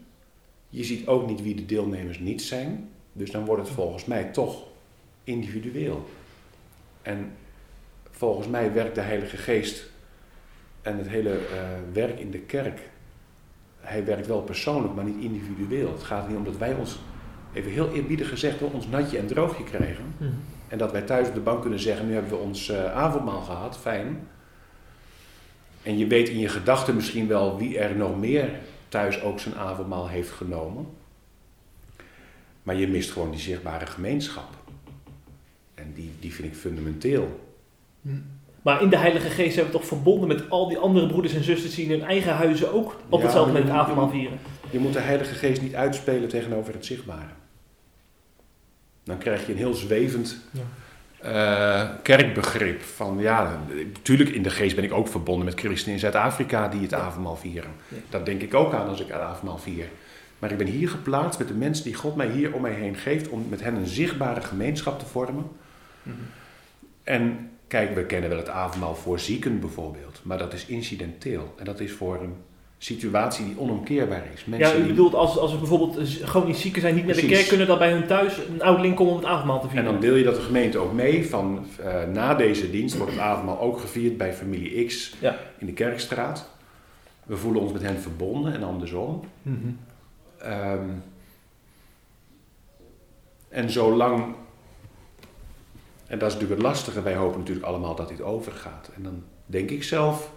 [0.69, 2.89] Je ziet ook niet wie de deelnemers niet zijn.
[3.13, 4.67] Dus dan wordt het volgens mij toch
[5.25, 6.09] individueel.
[7.03, 7.33] En
[8.11, 9.91] volgens mij werkt de Heilige Geest
[10.83, 12.90] en het hele eh, werk in de kerk.
[13.91, 15.93] Hij werkt wel persoonlijk, maar niet individueel.
[15.93, 16.99] Het gaat niet om dat wij ons,
[17.53, 20.05] even heel eerbiedig gezegd, hoor, ons natje en droogje krijgen.
[20.69, 23.41] En dat wij thuis op de bank kunnen zeggen, nu hebben we ons eh, avondmaal
[23.41, 24.29] gehad, fijn.
[25.83, 28.51] En je weet in je gedachten misschien wel wie er nog meer
[28.89, 30.87] thuis ook zijn avondmaal heeft genomen.
[32.63, 34.49] Maar je mist gewoon die zichtbare gemeenschap.
[35.75, 37.41] En die, die vind ik fundamenteel.
[38.63, 41.45] Maar in de Heilige Geest hebben we toch verbonden met al die andere broeders en
[41.45, 44.39] zusters die in hun eigen huizen ook op Ja, hetzelfde moment avondmaal vieren.
[44.71, 47.29] Je moet de Heilige Geest niet uitspelen tegenover het zichtbare.
[49.05, 50.63] Dan krijg je een heel zwevend Ja.
[51.21, 52.83] eh, kerkbegrip.
[52.83, 53.59] Van ja,
[53.93, 57.37] natuurlijk in de geest ben ik ook verbonden met christenen in Zuid-Afrika die het avondmaal
[57.37, 57.71] vieren.
[58.09, 59.87] Dat denk ik ook aan als ik het avondmaal vier.
[60.39, 62.95] Maar ik ben hier geplaatst met de mensen die God mij hier om mij heen
[62.95, 65.45] geeft, om met hen een zichtbare gemeenschap te vormen.
[66.03, 66.17] Mhm.
[67.05, 71.55] En kijk, we kennen wel het avondmaal voor zieken bijvoorbeeld, maar dat is incidenteel.
[71.59, 72.35] En dat is voor een
[72.79, 74.41] situatie die onomkeerbaar is.
[74.41, 77.27] Ja, Mensen u die- bedoelt als, als er bijvoorbeeld chronisch zieken zijn, niet naar de
[77.27, 79.93] kerk kunnen, dat bij hun thuis een ouderling komen om het avondmaal te En vieren.
[79.93, 83.21] dan deel je dat de gemeente ook mee van eh, na deze dienst wordt het
[83.21, 85.37] avondmaal ook gevierd bij familie X Ja.
[85.59, 86.51] in de Kerkstraat.
[87.25, 89.21] We voelen ons met hen verbonden en andersom.
[89.43, 89.57] Mhm.
[90.39, 90.89] Ehm,
[93.49, 94.35] en zolang,
[96.11, 98.91] en dat is natuurlijk het lastige, wij hopen natuurlijk allemaal dat dit overgaat.
[98.95, 100.33] En dan denk ik zelf,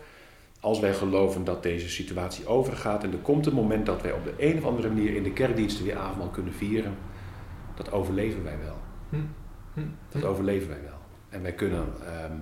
[0.59, 4.23] als wij geloven dat deze situatie overgaat en er komt een moment dat wij op
[4.23, 6.97] de een of andere manier in de kerkdiensten weer avondmaal kunnen vieren,
[7.75, 8.77] dat overleven wij wel.
[9.09, 9.15] Hm.
[9.73, 9.88] Hm.
[10.09, 10.97] Dat overleven wij wel.
[11.29, 12.38] En wij kunnen ehm,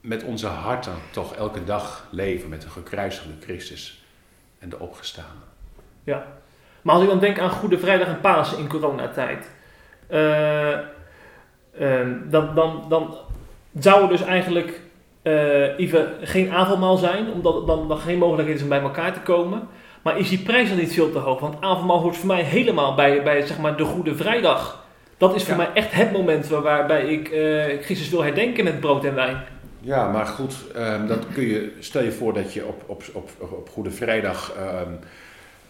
[0.00, 4.04] met onze harten toch elke dag leven met de gekruisigde Christus
[4.58, 5.44] en de opgestane.
[6.82, 9.50] Maar als ik dan denk aan Goede Vrijdag en Pasen in coronatijd,
[10.06, 10.78] eh,
[11.78, 13.14] ehm, dan, dan, dan
[13.78, 14.80] zou er dus eigenlijk
[15.22, 19.20] eh, even geen avondmaal zijn, omdat dan, dan geen mogelijkheid is om bij elkaar te
[19.20, 19.68] komen.
[20.02, 21.40] Maar is die prijs dan niet veel te hoog?
[21.40, 24.84] Want avondmaal hoort voor mij helemaal bij, bij zeg maar, de Goede Vrijdag.
[25.16, 25.56] Dat is voor Ja.
[25.56, 29.44] mij echt het moment waar, waarbij ik eh, Christus wil herdenken met brood en wijn.
[29.80, 33.30] Ja, maar goed, ehm, dat kun je, stel je voor dat je op, op, op,
[33.38, 34.92] op Goede Vrijdag ehm,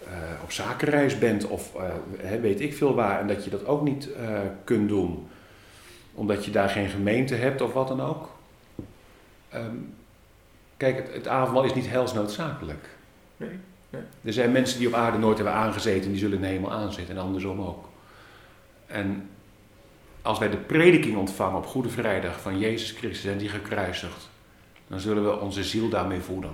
[0.04, 0.12] eh,
[0.42, 4.12] op zakenreis bent of eh, weet ik veel waar en dat je dat ook niet
[4.12, 4.28] eh,
[4.64, 5.26] kunt doen
[6.14, 8.28] omdat je daar geen gemeente hebt of wat dan ook.
[9.48, 9.76] Ehm,
[10.76, 12.88] kijk, het, het avondmaal is niet helsnoodzakelijk.
[13.36, 13.58] Nee,
[13.90, 14.02] nee.
[14.22, 17.16] Er zijn mensen die op aarde nooit hebben aangezeten, die zullen in de hemel aanzitten
[17.16, 17.88] en andersom ook.
[18.86, 19.28] En
[20.22, 24.28] als wij de prediking ontvangen op Goede Vrijdag van Jezus Christus en die gekruisigd,
[24.88, 26.50] dan zullen we onze ziel daarmee voeden.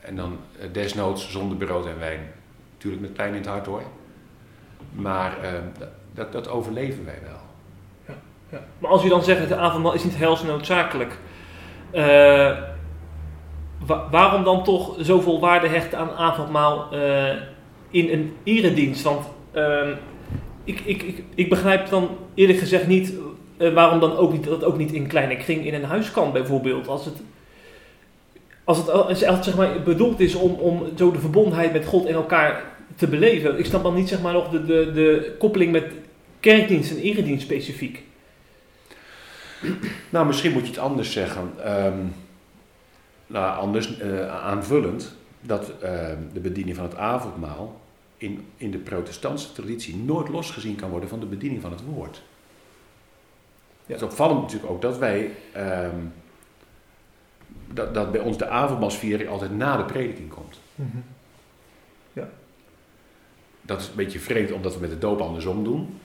[0.00, 2.32] En dan eh, desnoods zonder brood en wijn.
[2.72, 3.82] Natuurlijk met pijn in het hart hoor.
[4.92, 5.52] Maar eh,
[6.14, 7.40] dat, dat overleven wij wel.
[8.50, 8.64] Ja.
[8.78, 11.18] Maar als u dan zegt, het avondmaal is niet helsnoodzakelijk.
[11.90, 12.58] eh
[13.86, 17.34] wa- waarom dan toch zoveel waarde hechten aan avondmaal eh,
[17.90, 19.02] in een eredienst?
[19.02, 19.90] Want ehm,
[20.64, 23.14] ik, ik, ik, ik begrijp dan eerlijk gezegd niet
[23.56, 26.32] eh, waarom dan ook niet, dat ook niet in kleine kring in een huis kan
[26.32, 26.88] bijvoorbeeld.
[26.88, 27.22] Als het,
[28.64, 32.06] als het, als het zeg maar, bedoeld is om, om zo de verbondenheid met God
[32.06, 32.62] en elkaar
[32.96, 33.58] te beleven.
[33.58, 35.84] Ik snap dan niet zeg maar, nog de, de, de koppeling met
[36.40, 38.02] kerkdienst en eredienst specifiek.
[40.10, 41.52] Nou, misschien moet je het anders zeggen.
[41.64, 41.98] Ehm,
[43.26, 45.14] nou, anders eh, aanvullend.
[45.40, 47.80] Dat ehm, de bediening van het avondmaal
[48.16, 52.22] in, in de protestantse traditie nooit losgezien kan worden van de bediening van het woord.
[53.86, 55.96] Het is opvallend natuurlijk ook dat wij, ehm,
[57.72, 60.58] dat, dat bij ons de avondmaalsviering altijd na de prediking komt.
[63.66, 66.00] Dat is een beetje vreemd omdat we met de doop andersom doen.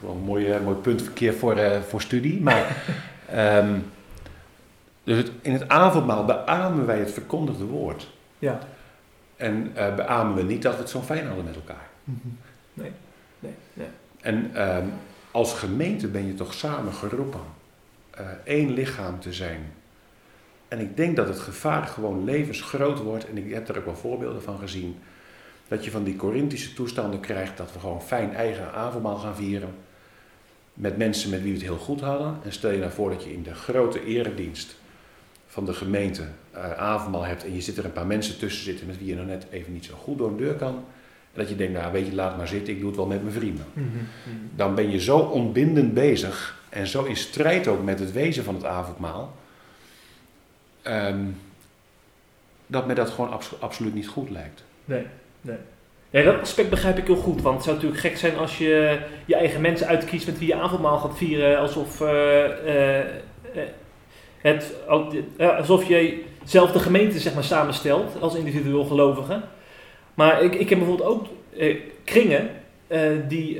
[0.00, 2.40] Wel een mooi, eh, mooi puntverkeer voor, eh, voor studie.
[2.40, 2.76] Maar,
[3.30, 3.78] ehm,
[5.04, 8.08] dus het, in het avondmaal beamen wij het verkondigde woord.
[8.38, 8.58] Ja.
[9.36, 11.88] En eh, beamen we niet dat we het zo fijn hadden met elkaar.
[12.74, 12.92] Nee,
[13.38, 13.86] nee, nee.
[14.20, 14.86] En ehm,
[15.30, 17.40] als gemeente ben je toch samen geroepen
[18.44, 19.72] één lichaam te zijn.
[20.68, 23.28] En ik denk dat het gevaar gewoon levensgroot wordt.
[23.28, 24.98] En ik heb er ook wel voorbeelden van gezien.
[25.68, 29.74] Dat je van die Corinthische toestanden krijgt dat we gewoon fijn eigen avondmaal gaan vieren.
[30.80, 32.36] Met mensen met wie we het heel goed hadden.
[32.44, 34.76] En stel je nou voor dat je in de grote eredienst
[35.46, 37.44] van de gemeente eh, avondmaal hebt.
[37.44, 39.72] En je zit er een paar mensen tussen zitten met wie je nog net even
[39.72, 40.74] niet zo goed door een deur kan.
[41.32, 43.22] En dat je denkt, nou weet je, laat maar zitten, ik doe het wel met
[43.22, 43.64] mijn vrienden.
[44.56, 48.54] Dan ben je zo ontbindend bezig en zo in strijd ook met het wezen van
[48.54, 49.36] het avondmaal.
[50.82, 51.24] ehm,
[52.66, 54.62] dat me dat gewoon abso- absoluut niet goed lijkt.
[54.84, 55.06] Nee,
[55.40, 55.56] nee.
[56.10, 57.42] Ja, dat aspect begrijp ik heel goed.
[57.42, 60.54] Want het zou natuurlijk gek zijn als je je eigen mensen uitkiest met wie je
[60.54, 61.58] avondmaal gaat vieren.
[61.58, 63.00] Alsof, eh,
[64.38, 69.40] het, al- alsof je zelf de gemeente zeg maar, samenstelt als individueel gelovige.
[70.14, 71.26] Maar ik, ik heb bijvoorbeeld ook
[72.04, 72.50] kringen
[73.28, 73.58] die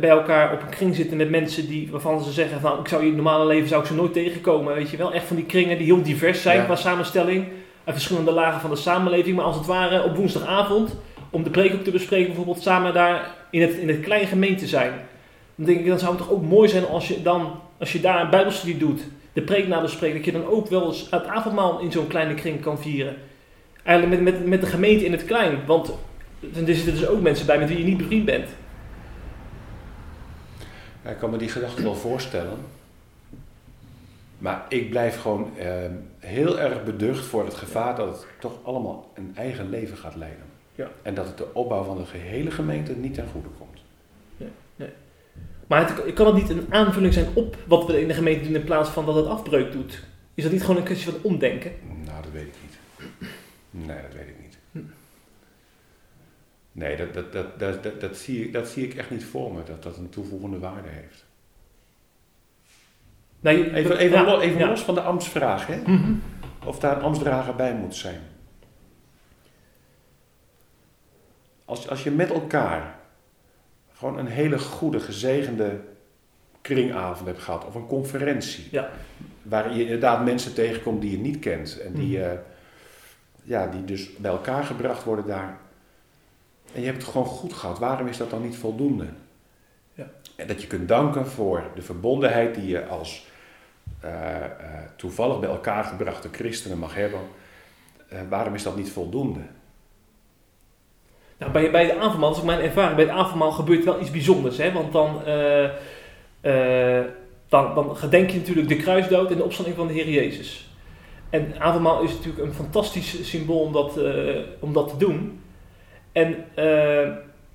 [0.00, 3.00] bij elkaar op een kring zitten met mensen die, waarvan ze zeggen van ik zou
[3.00, 4.74] in het normale leven zou ik ze nooit tegenkomen.
[4.74, 5.12] Weet je wel?
[5.12, 6.64] Echt van die kringen die heel divers zijn Ja.
[6.64, 7.44] qua samenstelling.
[7.84, 9.36] Uit verschillende lagen van de samenleving.
[9.36, 10.96] Maar als het ware op woensdagavond
[11.30, 14.66] om de preek ook te bespreken, bijvoorbeeld samen daar in het, in het klein gemeente
[14.66, 14.92] zijn.
[15.54, 18.00] Dan denk ik, dan zou het toch ook mooi zijn als je dan, als je
[18.00, 19.00] daar een bijbelstudie doet,
[19.32, 22.60] de preek nabespreekt, dat je dan ook wel eens het avondmaal in zo'n kleine kring
[22.60, 23.16] kan vieren.
[23.82, 25.88] Eigenlijk met, met, met de gemeente in het klein, want
[26.40, 28.48] er zitten dus ook mensen bij met wie je niet bevriend bent.
[31.04, 32.58] Ja, ik kan me die gedachte wel voorstellen.
[34.38, 39.10] Maar ik blijf gewoon ehm, heel erg beducht voor het gevaar dat het toch allemaal
[39.14, 40.47] een eigen leven gaat leiden.
[40.78, 40.90] Ja.
[41.02, 43.66] En dat het de opbouw van de gehele gemeente niet ten goede komt.
[45.66, 48.54] Maar het, kan het niet een aanvulling zijn op wat we in de gemeente doen
[48.54, 50.02] in plaats van dat het afbreuk doet?
[50.34, 51.72] Is dat niet gewoon een kwestie van omdenken?
[52.04, 52.78] Nou, dat weet ik niet.
[53.70, 54.58] Nee, dat weet ik niet.
[54.72, 54.78] Hm.
[56.72, 59.52] Nee, dat, dat, dat, dat, dat, dat zie ik, dat zie ik echt niet voor
[59.52, 61.24] me, dat dat een toevoegende waarde heeft.
[63.40, 64.68] Je- Even, even, ja, lo- even ja.
[64.68, 65.76] los van de ambtsvraag, hè?
[65.86, 66.12] Mhm.
[66.64, 68.20] of daar een ambtsdrager bij moet zijn.
[71.68, 72.94] Als, als je met elkaar
[73.94, 75.80] gewoon een hele goede, gezegende
[76.60, 78.90] kringavond hebt gehad, of een conferentie, Ja.
[79.42, 82.26] waar je inderdaad mensen tegenkomt die je niet kent en die, Mhm.
[82.28, 82.32] eh,
[83.42, 85.56] ja, die dus bij elkaar gebracht worden daar.
[86.74, 87.78] En je hebt het gewoon goed gehad.
[87.78, 89.06] Waarom is dat dan niet voldoende?
[89.94, 90.06] Ja.
[90.36, 93.26] En dat je kunt danken voor de verbondenheid die je als
[94.00, 94.50] eh, eh,
[94.96, 97.20] toevallig bij elkaar gebrachte christenen mag hebben.
[98.28, 99.40] Waarom is dat niet voldoende?
[101.38, 104.00] Nou, bij, bij de avondmaal, dat is ook mijn ervaring, bij het avondmaal gebeurt wel
[104.00, 104.56] iets bijzonders.
[104.56, 104.72] Hè?
[104.72, 105.64] Want dan, eh,
[106.40, 107.04] eh,
[107.48, 110.70] dan, dan gedenk je natuurlijk de kruisdood en de opstanding van de Heer Jezus.
[111.30, 115.40] En avondmaal is natuurlijk een fantastisch symbool om dat, eh, om dat te doen.
[116.12, 116.44] En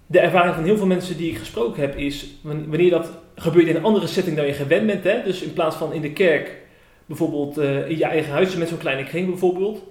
[0.06, 3.68] de ervaring van heel veel mensen die ik gesproken heb is, wan- wanneer dat gebeurt
[3.68, 5.24] in een andere setting dan je gewend bent, hè?
[5.24, 6.58] dus in plaats van in de kerk,
[7.06, 9.84] bijvoorbeeld in je eigen huis met zo'n kleine kring bijvoorbeeld,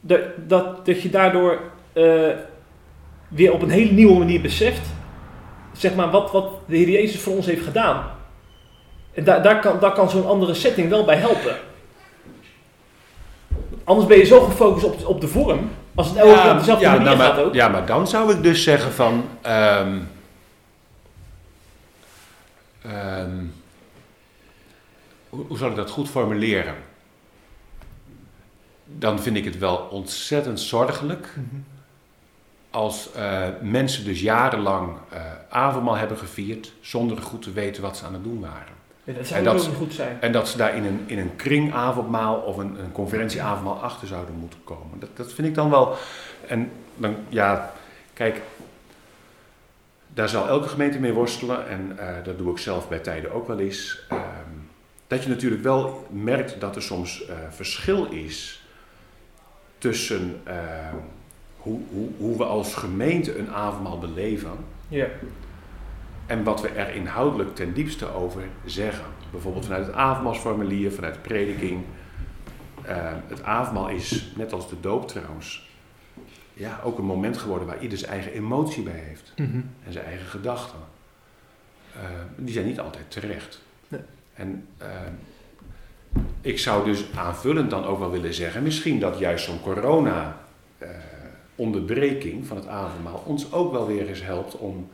[0.00, 1.60] dat, dat, dat je daardoor
[1.98, 2.36] eh,
[3.28, 4.86] weer op een hele nieuwe manier beseft,
[5.72, 8.10] zeg maar, wat, wat de Heer Jezus voor ons heeft gedaan.
[9.14, 11.56] En daar, daar kan, daar kan zo'n andere setting wel bij helpen.
[13.84, 16.86] Anders ben je zo gefocust op, op de vorm, als het elke keer op dezelfde
[16.86, 17.54] manier nou, gaat maar, ook.
[17.54, 19.24] ja, maar dan zou ik dus zeggen van...
[19.42, 19.98] ehm,
[22.82, 23.44] ehm,
[25.28, 26.74] hoe, hoe zal ik dat goed formuleren?
[28.84, 31.67] Dan vind ik het wel ontzettend zorgelijk Mhm.
[32.70, 38.04] Als eh, mensen dus jarenlang eh avondmaal hebben gevierd zonder goed te weten wat ze
[38.04, 38.76] aan het doen waren.
[39.04, 40.16] Ja, dat zou En dat- goed zijn.
[40.20, 44.34] En dat ze daar in een, in een kringavondmaal of een, een conferentieavondmaal achter zouden
[44.34, 44.98] moeten komen.
[45.00, 45.96] Dat, dat vind ik dan wel.
[46.46, 47.72] En dan, ja,
[48.12, 48.40] kijk,
[50.14, 51.68] daar zal elke gemeente mee worstelen.
[51.68, 54.00] En eh, dat doe ik zelf bij tijden ook wel eens.
[54.08, 54.20] Ehm,
[55.06, 58.62] dat je natuurlijk wel merkt dat er soms verschil is
[59.78, 60.54] tussen eh,
[61.58, 64.50] hoe, hoe, hoe we als gemeente een avondmaal beleven.
[64.88, 65.06] Ja.
[66.26, 69.04] En wat we er inhoudelijk ten diepste over zeggen.
[69.30, 71.84] Bijvoorbeeld vanuit het avondmaalsformulier, vanuit de prediking.
[72.82, 75.70] Eh, het avondmaal is, net als de doop trouwens,
[76.54, 79.32] ja, ook een moment geworden waar ieder zijn eigen emotie bij heeft.
[79.36, 79.60] Mhm.
[79.84, 80.78] En zijn eigen gedachten.
[81.94, 82.00] Eh,
[82.36, 83.62] die zijn niet altijd terecht.
[83.88, 84.00] Nee.
[84.34, 84.88] En eh,
[86.40, 90.36] ik zou dus aanvullend dan ook wel willen zeggen, misschien dat juist zo'n corona
[91.58, 94.88] onderbreking van het avondmaal ons ook wel weer eens helpt om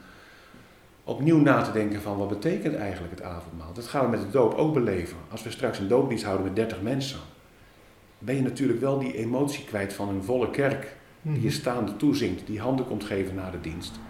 [1.05, 3.73] opnieuw na te denken van wat betekent eigenlijk het avondmaal.
[3.73, 5.17] Dat gaan we met de doop ook beleven.
[5.31, 7.19] Als we straks een doopdienst houden met 30 mensen,
[8.19, 10.97] ben je natuurlijk wel die emotie kwijt van een volle kerk.
[11.23, 14.01] Die je staande toezingt, die handen komt geven na de dienst.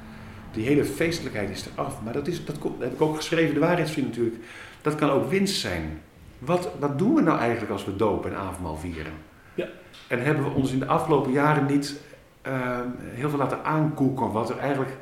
[0.52, 2.02] Die hele feestelijkheid is eraf.
[2.02, 4.36] Maar dat, is, dat, heb ik ook geschreven, de waarheidsvriend natuurlijk.
[4.82, 6.00] Dat kan ook winst zijn.
[6.38, 9.12] Wat, wat doen we nou eigenlijk als we doop en avondmaal vieren?
[9.54, 9.68] Ja.
[10.08, 12.00] En hebben we ons in de afgelopen jaren niet
[12.46, 14.96] uh, heel veel laten aankoeken, wat er eigenlijk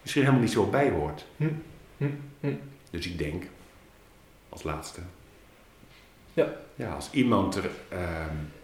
[0.00, 1.26] misschien helemaal niet zo bij hoort.
[1.36, 1.48] Hm.
[1.96, 2.10] Hm.
[2.40, 2.54] Hm.
[2.90, 3.44] Dus ik denk,
[4.48, 5.00] als laatste.
[6.32, 6.52] Ja.
[6.74, 7.98] Ja, als iemand er, uh,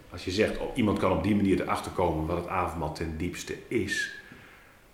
[0.09, 3.17] als je zegt, oh, iemand kan op die manier erachter komen wat het avondmaal ten
[3.17, 4.15] diepste is.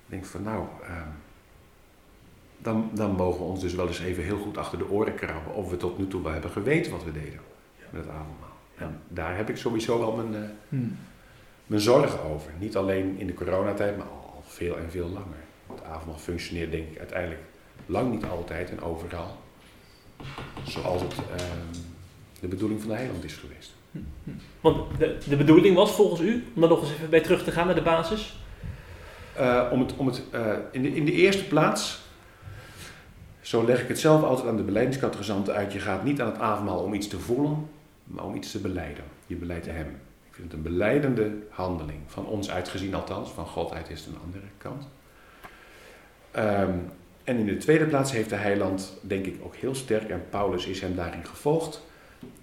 [0.05, 1.01] Denk van nou, uh,
[2.57, 5.53] dan, dan mogen we ons dus wel eens even heel goed achter de oren krabben
[5.53, 7.39] of we tot nu toe wel hebben geweten wat we deden
[7.89, 8.57] met het avondmaal.
[8.75, 10.87] En daar heb ik sowieso wel mijn, uh, Hm.
[11.69, 12.51] Mijn zorgen over.
[12.59, 15.37] Niet alleen in de coronatijd, maar al veel en veel langer.
[15.67, 17.41] Het avondmaal functioneert denk ik uiteindelijk
[17.85, 19.37] lang niet altijd en overal.
[20.63, 21.79] Zoals het ehm,
[22.39, 23.73] de bedoeling van de heiland is geweest.
[24.61, 27.51] Want de, de bedoeling was volgens u, om daar nog eens even bij terug te
[27.51, 28.39] gaan naar de basis.
[29.39, 32.01] Uh, om het, om het, uh, in, de, in de eerste plaats,
[33.41, 35.73] zo leg ik het zelf altijd aan de beleidingscatechisanten uit.
[35.73, 37.69] Je gaat niet aan het avondmaal om iets te voelen,
[38.03, 39.03] maar om iets te beleiden.
[39.27, 39.97] Je beleidt hem.
[40.39, 41.99] Vind het een beleidende handeling.
[42.05, 44.87] Van ons uitgezien althans, van God uit is het een andere kant.
[46.37, 46.91] Um,
[47.23, 50.65] en in de tweede plaats heeft de heiland, denk ik, ook heel sterk, en Paulus
[50.65, 51.85] is hem daarin gevolgd,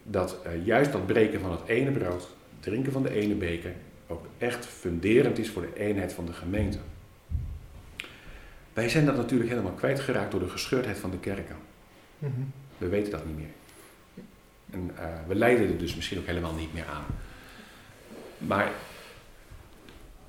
[0.02, 2.28] dat uh, juist dat breken van het ene brood,
[2.60, 3.72] drinken van de ene beker,
[4.06, 6.78] ook echt funderend is voor de eenheid van de gemeente.
[8.72, 11.56] Wij zijn dat natuurlijk helemaal kwijtgeraakt door de gescheurdheid van de kerken.
[12.18, 12.52] Mm -hmm.
[12.78, 13.54] We weten dat niet meer.
[14.70, 17.04] En uh, we leiden er dus misschien ook helemaal niet meer aan.
[18.38, 18.72] Maar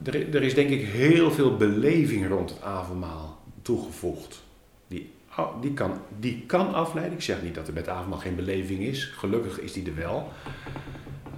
[0.04, 4.44] er, er is denk ik heel veel beleving rond het avondmaal toegevoegd.
[4.88, 5.14] Die,
[5.62, 7.14] die, kan, die kan afleiden.
[7.14, 9.06] Ik zeg niet dat er met het avondmaal geen beleving is.
[9.06, 10.32] Gelukkig is die er wel.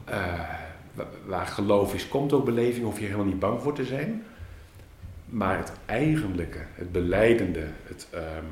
[0.10, 0.50] Uh,
[1.26, 2.86] waar geloof is, komt ook beleving.
[2.86, 4.24] Hoef je helemaal niet bang voor te zijn.
[5.26, 8.08] Maar het eigenlijke, het beleidende, het...
[8.14, 8.48] Um,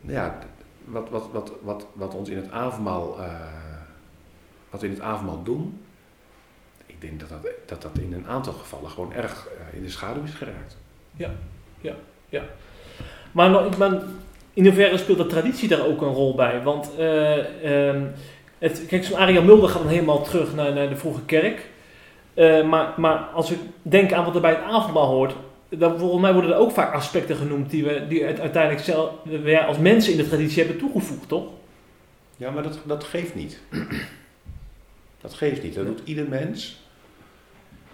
[0.00, 0.38] ja,
[0.84, 3.20] wat, wat, wat, wat, wat ons in het avondmaal...
[3.20, 3.74] Uh,
[4.70, 5.80] wat we in het avondmaal doen...
[6.86, 9.90] Ik denk dat dat, dat, dat in een aantal gevallen gewoon erg uh, in de
[9.90, 10.76] schaduw is geraakt.
[11.16, 11.30] Ja,
[11.80, 11.94] ja,
[12.28, 12.42] ja.
[13.32, 14.02] Maar, maar
[14.52, 16.62] in hoeverre speelt de traditie daar ook een rol bij?
[16.62, 18.12] Want uh, um,
[18.58, 21.68] het, kijk, zo'n Ariel Mulder gaat dan helemaal terug naar, naar de vroege kerk.
[22.34, 25.34] Uh, maar, maar als we denken aan wat er bij het avondmaal hoort,
[25.68, 29.10] dan volgens mij worden er ook vaak aspecten genoemd die we die uiteindelijk zelf,
[29.66, 31.46] als mensen in de traditie hebben toegevoegd, toch?
[32.36, 33.60] Ja, maar dat, dat geeft niet.
[35.26, 35.74] Dat geeft niet.
[35.74, 36.80] Dat doet ieder mens.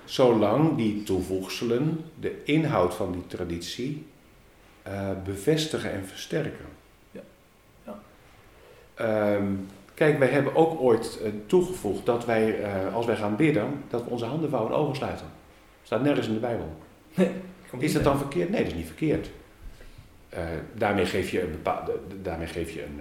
[0.05, 4.07] Zolang die toevoegselen de inhoud van die traditie
[4.89, 6.65] uh, bevestigen en versterken.
[7.11, 7.21] Ja.
[7.85, 9.35] ja.
[9.35, 13.83] Um, kijk, wij hebben ook ooit uh, toegevoegd dat wij, uh, als wij gaan bidden,
[13.89, 15.27] dat we onze handen vouwen en ogen sluiten.
[15.83, 16.77] Staat nergens in de Bijbel.
[17.15, 17.31] Nee,
[17.79, 18.51] is dat dan verkeerd?
[18.51, 19.31] Nee, dat is niet verkeerd.
[20.75, 23.01] Daarmee geef je een bepaalde, daarmee geef je een,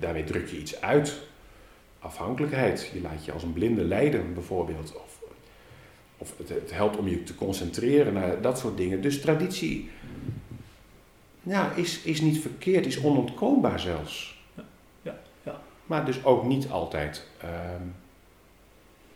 [0.00, 1.30] daarmee druk je iets uit.
[2.02, 2.90] Afhankelijkheid.
[2.94, 4.92] Je laat je als een blinde leiden, bijvoorbeeld.
[4.96, 5.18] Of,
[6.18, 9.02] of het, het helpt om je te concentreren naar dat soort dingen.
[9.02, 9.90] Dus traditie
[11.42, 14.42] ja, is, is niet verkeerd, is onontkoombaar zelfs.
[14.54, 14.64] Ja,
[15.02, 15.60] ja, ja.
[15.86, 17.94] Maar dus ook niet altijd um,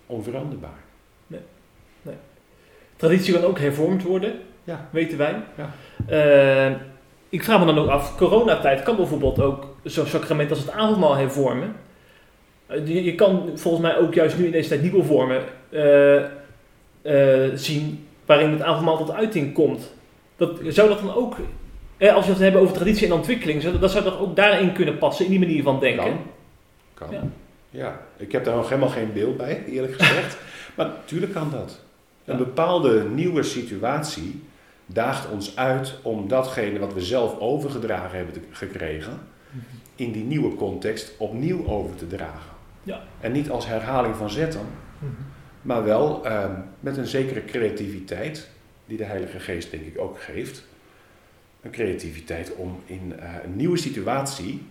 [0.07, 0.81] onveranderbaar.
[1.27, 1.41] Nee,
[2.03, 2.15] nee.
[2.97, 4.89] Traditie kan ook hervormd worden, ja.
[4.91, 5.43] weten wij.
[5.57, 5.75] Ja.
[6.71, 6.77] Uh,
[7.29, 11.15] ik vraag me dan ook af, coronatijd kan bijvoorbeeld ook zo'n sacrament als het avondmaal
[11.15, 11.77] hervormen.
[12.71, 16.23] Uh, je, je, kan volgens mij ook juist nu in deze tijd nieuwe vormen uh,
[17.55, 19.95] zien waarin het avondmaal tot uiting komt.
[20.37, 21.37] Dat, zou dat dan ook
[21.97, 24.73] Eh, als we het hebben over traditie en ontwikkeling, zou, dat zou toch ook daarin
[24.73, 26.05] kunnen passen, in die manier van denken?
[26.05, 27.09] Kan.
[27.09, 27.09] kan.
[27.11, 27.23] Ja.
[27.71, 28.01] Ja.
[28.17, 30.39] ik heb daar nog helemaal geen beeld bij, eerlijk gezegd.
[30.75, 31.81] maar natuurlijk kan dat.
[32.25, 34.43] Een bepaalde nieuwe situatie
[34.87, 39.21] daagt ons uit om datgene wat we zelf overgedragen hebben te, gekregen,
[39.97, 42.56] in die nieuwe context opnieuw over te dragen.
[42.87, 43.03] Ja.
[43.21, 44.67] En niet als herhaling van zetten,
[45.63, 46.45] maar wel uh,
[46.81, 48.51] met een zekere creativiteit,
[48.87, 50.65] die de Heilige Geest denk ik ook geeft
[51.63, 54.63] een creativiteit om in uh, een nieuwe situatie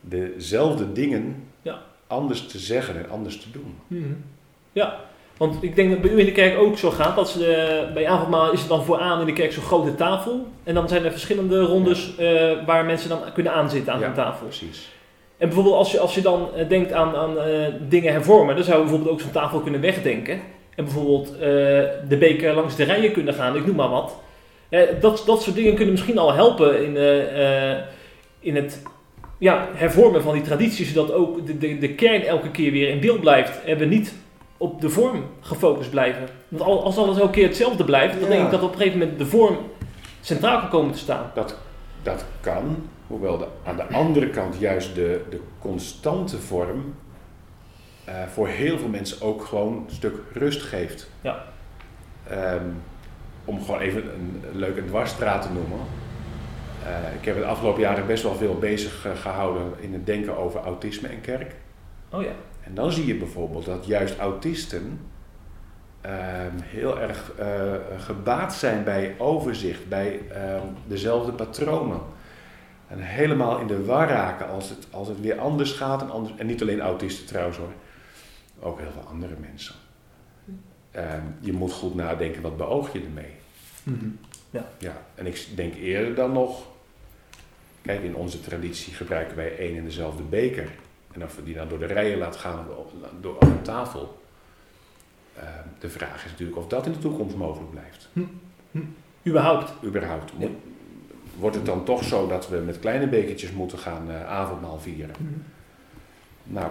[0.00, 1.82] dezelfde dingen ja.
[2.06, 3.76] anders te zeggen en anders te doen.
[3.86, 4.24] Mm-hmm.
[4.72, 5.00] Ja,
[5.36, 7.16] want ik denk dat bij u in de kerk ook zo gaat.
[7.16, 10.46] Dat ze, bij avondmaal is het dan vooraan in de kerk zo'n grote tafel.
[10.64, 12.50] En dan zijn er verschillende rondes ja.
[12.50, 14.46] uh, waar mensen dan kunnen aanzitten aan ja, een tafel.
[14.46, 14.92] Precies.
[15.38, 17.36] En bijvoorbeeld als je, als je dan denkt aan, aan
[17.88, 20.40] dingen hervormen, dan zou je bijvoorbeeld ook zo'n tafel kunnen wegdenken.
[20.76, 21.28] En bijvoorbeeld
[22.08, 24.16] de beker langs de rijen kunnen gaan, ik noem maar wat.
[24.68, 27.78] Eh, dat, dat soort dingen kunnen misschien al helpen in, eh, eh,
[28.40, 28.82] in het
[29.38, 33.00] ja, hervormen van die tradities, zodat ook de, de, de kern elke keer weer in
[33.00, 34.14] beeld blijft en we niet
[34.56, 36.28] op de vorm gefocust blijven.
[36.48, 38.34] Want al- als alles elke keer hetzelfde blijft, dan Ja.
[38.34, 39.56] denk ik dat op een gegeven moment de vorm
[40.20, 41.30] centraal kan komen te staan.
[41.34, 41.58] Dat,
[42.02, 46.94] dat kan, hoewel de, aan de andere kant juist de, de constante vorm
[48.04, 51.10] eh, voor heel veel mensen ook gewoon een stuk rust geeft.
[51.20, 51.44] Ja.
[52.28, 52.68] Ehm,
[53.44, 55.78] om gewoon even een leuke dwarsstraat te noemen.
[56.82, 60.36] Eh, ik heb het afgelopen jaren best wel veel bezig eh, gehouden in het denken
[60.36, 61.54] over autisme en kerk.
[62.10, 62.32] Oh ja.
[62.60, 65.00] En dan zie je bijvoorbeeld dat juist autisten
[66.00, 67.32] ehm, heel erg
[67.98, 72.00] gebaat zijn bij overzicht, bij ehm, dezelfde patronen.
[72.88, 76.02] En helemaal in de war raken als het, als het weer anders gaat.
[76.02, 77.72] En, anders, en niet alleen autisten trouwens hoor,
[78.60, 79.74] ook heel veel andere mensen.
[80.90, 83.32] Ehm, je moet goed nadenken, wat beoog je ermee?
[84.78, 86.62] Ja, en ik denk eerder dan nog.
[87.82, 90.70] Kijk, in onze traditie gebruiken wij één en dezelfde beker.
[91.12, 94.22] En of we die dan door de rijen laten gaan of door op een tafel.
[95.34, 95.42] eh,
[95.78, 98.08] de vraag is natuurlijk of dat in de toekomst mogelijk blijft.
[99.26, 99.72] Überhaupt.
[99.84, 100.32] Überhaupt.
[100.38, 100.50] Moet-
[101.38, 105.14] Wordt het dan toch zo dat we met kleine bekertjes moeten gaan eh, avondmaal vieren?
[106.42, 106.70] Nou,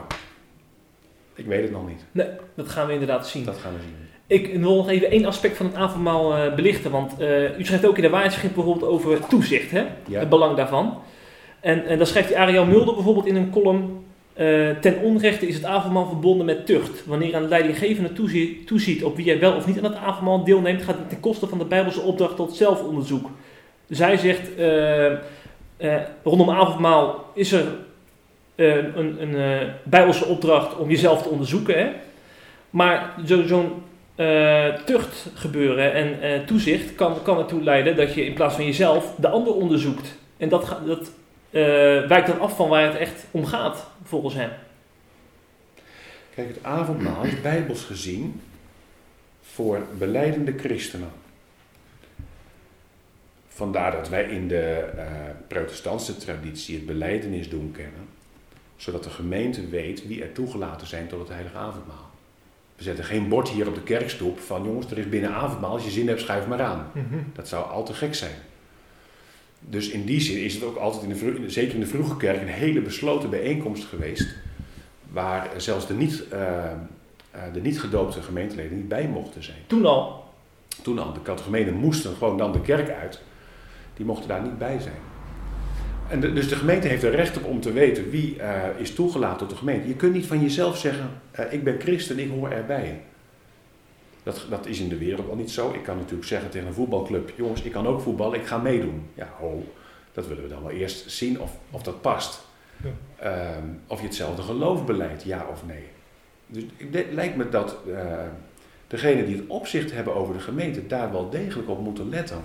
[1.36, 2.06] ik weet het nog niet.
[2.12, 3.46] Nee, dat gaan we inderdaad zien.
[3.46, 3.94] Dat gaan we zien.
[4.28, 6.92] Ik wil nog even één aspect van het avondmaal eh, belichten.
[6.92, 9.86] Want eh, u schrijft ook in de waarheidsschrift bijvoorbeeld over toezicht, hè?
[10.08, 10.20] Ja.
[10.20, 10.98] het belang daarvan.
[11.60, 14.06] En, en dan schrijft die Ariel Mulder bijvoorbeeld in een column...
[14.82, 17.06] ten onrechte is het avondmaal verbonden met tucht.
[17.06, 20.82] Wanneer een leidinggevende toezie- toeziet op wie er wel of niet aan het avondmaal deelneemt...
[20.82, 23.30] gaat het ten koste van de Bijbelse opdracht tot zelfonderzoek.
[23.90, 27.66] Zij zegt, eh, eh, rondom avondmaal is er
[28.56, 31.78] eh, een, een Bijbelse opdracht om jezelf te onderzoeken.
[31.80, 31.92] Hè?
[32.70, 33.72] Maar zo- zo'n
[34.16, 39.16] eh, tucht gebeuren en toezicht kan, kan ertoe leiden dat je in plaats van jezelf
[39.18, 40.16] de ander onderzoekt.
[40.38, 41.12] En dat, dat
[42.08, 44.50] wijkt dan af van waar het echt om gaat, volgens hem.
[46.36, 48.42] Kijk, het avondmaal is bijbels gezien
[49.42, 51.10] voor beleidende christenen.
[53.56, 55.06] Vandaar dat wij in de eh,
[55.48, 58.08] protestantse traditie het beleidenis doen kennen,
[58.76, 62.12] zodat de gemeente weet wie er toegelaten zijn tot het heilige avondmaal.
[62.76, 65.84] We zetten geen bord hier op de kerkstoep van jongens, er is binnen avondmaal, als
[65.84, 66.92] je zin hebt schuif maar aan.
[67.34, 68.36] Dat zou al te gek zijn.
[69.60, 72.42] Dus in die zin is het ook altijd, in de, zeker in de vroege kerk,
[72.42, 74.36] een hele besloten bijeenkomst geweest.
[75.12, 76.72] Waar zelfs de niet, eh,
[77.54, 79.58] de niet gedoopte gemeenteleden niet bij mochten zijn.
[79.68, 80.24] Toen al.
[80.82, 83.22] Toen al, de catechumenenen moesten gewoon dan de kerk uit.
[83.96, 84.96] Die mochten daar niet bij zijn.
[86.10, 88.38] En de- dus de gemeente heeft er recht op om te weten wie
[88.78, 89.88] is toegelaten tot de gemeente.
[89.88, 93.02] Je kunt niet van jezelf zeggen, eh, ik ben christen, ik hoor erbij.
[94.24, 95.72] Dat, dat is in de wereld al niet zo.
[95.74, 99.06] Ik kan natuurlijk zeggen tegen een voetbalclub, jongens, ik kan ook voetballen, ik ga meedoen.
[99.14, 99.64] Ja, ho,
[100.14, 102.46] dat willen we dan wel eerst zien of, of dat past.
[102.84, 102.90] Ja.
[103.30, 105.84] Ehm, of je hetzelfde geloof beleidt, ja of nee.
[106.48, 108.06] Dus het lijkt me dat eh
[108.88, 112.38] degenen die het opzicht hebben over de gemeente daar wel degelijk op moeten letten.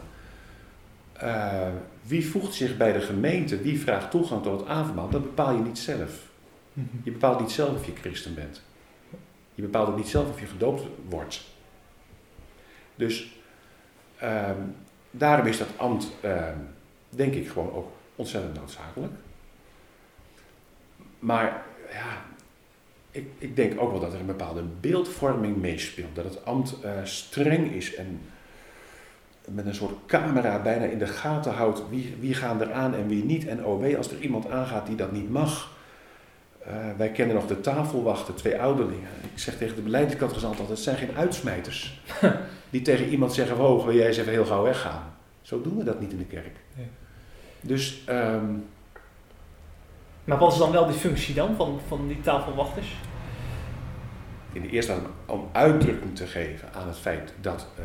[1.18, 1.68] Eh,
[2.02, 5.60] wie voegt zich bij de gemeente, wie vraagt toegang tot het avondmaal, dat bepaal je
[5.60, 6.26] niet zelf.
[7.02, 8.62] Je bepaalt niet zelf of je christen bent.
[9.54, 11.44] Je bepaalt ook niet zelf of je gedoopt wordt.
[12.94, 13.36] Dus
[14.18, 14.60] ehm,
[15.10, 16.58] daarom is dat ambt, ehm,
[17.10, 19.12] denk ik, gewoon ook ontzettend noodzakelijk.
[21.18, 21.62] Maar
[21.92, 22.22] ja,
[23.10, 26.14] ik, ik denk ook wel dat er een bepaalde beeldvorming meespeelt.
[26.14, 28.20] Dat het ambt eh, streng is en
[29.54, 33.08] met een soort camera bijna in de gaten houdt wie, wie gaan er aan en
[33.08, 33.46] wie niet.
[33.46, 35.76] En oh wee, als er iemand aangaat die dat niet mag.
[36.64, 39.08] Eh, wij kennen nog de tafelwachten, twee ouderlingen.
[39.32, 42.00] Ik zeg tegen de beleidskatgezant altijd, het zijn geen uitsmijters.
[42.70, 45.14] die tegen iemand zeggen, wow, wil jij eens even heel gauw weggaan.
[45.42, 46.56] Zo doen we dat niet in de kerk.
[46.76, 46.86] Nee.
[47.60, 48.54] Dus ehm,
[50.24, 52.96] Maar wat is dan wel die functie dan van, van die tafelwachters?
[54.52, 57.84] in de eerste plaats om uitdrukking te geven aan het feit dat eh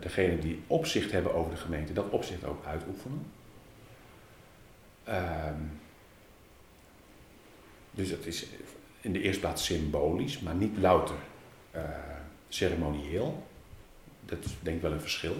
[0.00, 3.26] degenen die opzicht hebben over de gemeente, dat opzicht ook uitoefenen.
[5.04, 5.62] Ehm,
[7.90, 8.46] dus dat is
[9.00, 11.16] in de eerste plaats symbolisch, maar niet louter
[11.70, 11.82] eh,
[12.48, 13.46] ceremonieel.
[14.24, 15.36] Dat is denk ik wel een verschil.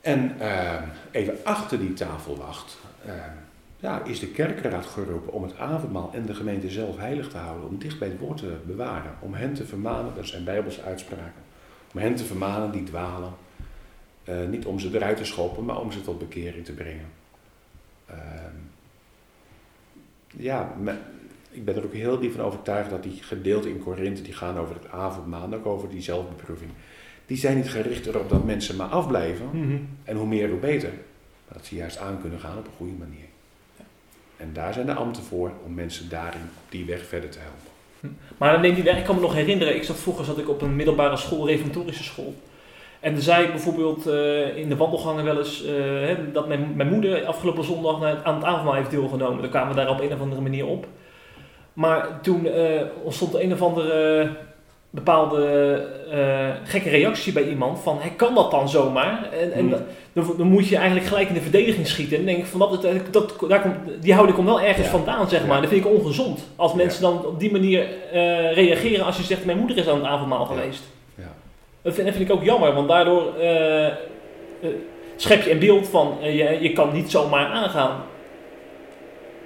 [0.00, 3.36] En ehm, even achter die tafelwacht ehm,
[3.80, 7.68] ja, is de kerkenraad geroepen om het avondmaal en de gemeente zelf heilig te houden,
[7.68, 11.42] om dicht bij het woord te bewaren, om hen te vermanen, dat zijn bijbelse uitspraken,
[11.96, 13.32] om hen te vermanen die dwalen,
[14.24, 17.06] Eh, niet om ze eruit te schoppen, maar om ze tot bekering te brengen.
[18.06, 18.54] Ehm,
[20.36, 20.98] ja, me-
[21.50, 24.58] ik ben er ook heel diep van overtuigd dat die gedeelten in Korinthe die gaan
[24.58, 26.70] over het avondmaal, ook over die zelfbeproeving,
[27.26, 29.46] die zijn niet gericht erop dat mensen maar afblijven.
[29.52, 29.76] Mhm.
[30.04, 30.90] En hoe meer, hoe beter.
[31.48, 33.26] Maar dat ze juist aan kunnen gaan op een goede manier.
[34.36, 37.70] En daar zijn de ambten voor om mensen daarin op die weg verder te helpen.
[38.36, 38.98] Maar dan die weg.
[38.98, 42.04] Ik kan me nog herinneren, ik zat vroeger zat ik op een middelbare school, reformatorische
[42.04, 42.34] school.
[43.00, 47.24] En dan zei ik bijvoorbeeld eh, in de wandelgangen wel eens eh, dat mijn, moeder
[47.24, 49.40] afgelopen zondag aan het avondmaal heeft deelgenomen.
[49.40, 50.86] Dan kwamen we daar op een of andere manier op.
[51.72, 54.30] Maar toen eh, ontstond een of andere
[54.90, 55.46] bepaalde
[56.10, 59.32] eh, gekke reactie bij iemand van, hey, kan dat dan zomaar?
[59.32, 59.70] En, en Hmm.
[60.12, 62.18] dan, dan moet je eigenlijk gelijk in de verdediging schieten.
[62.18, 64.92] En denk ik van, dat, dat, dat, daar komt, die houding komt wel ergens Ja.
[64.92, 65.46] vandaan, zeg Ja.
[65.46, 65.60] maar.
[65.60, 66.44] Dat vind ik ongezond.
[66.56, 66.76] Als Ja.
[66.76, 70.04] mensen dan op die manier eh, reageren als je zegt, mijn moeder is aan het
[70.06, 70.46] avondmaal Ja.
[70.46, 70.82] geweest.
[71.14, 71.32] Ja.
[71.82, 73.92] Dat vind, dat vind ik ook jammer, want daardoor eh, eh,
[75.16, 78.00] schep je een beeld van, eh, je, je kan niet zomaar aangaan.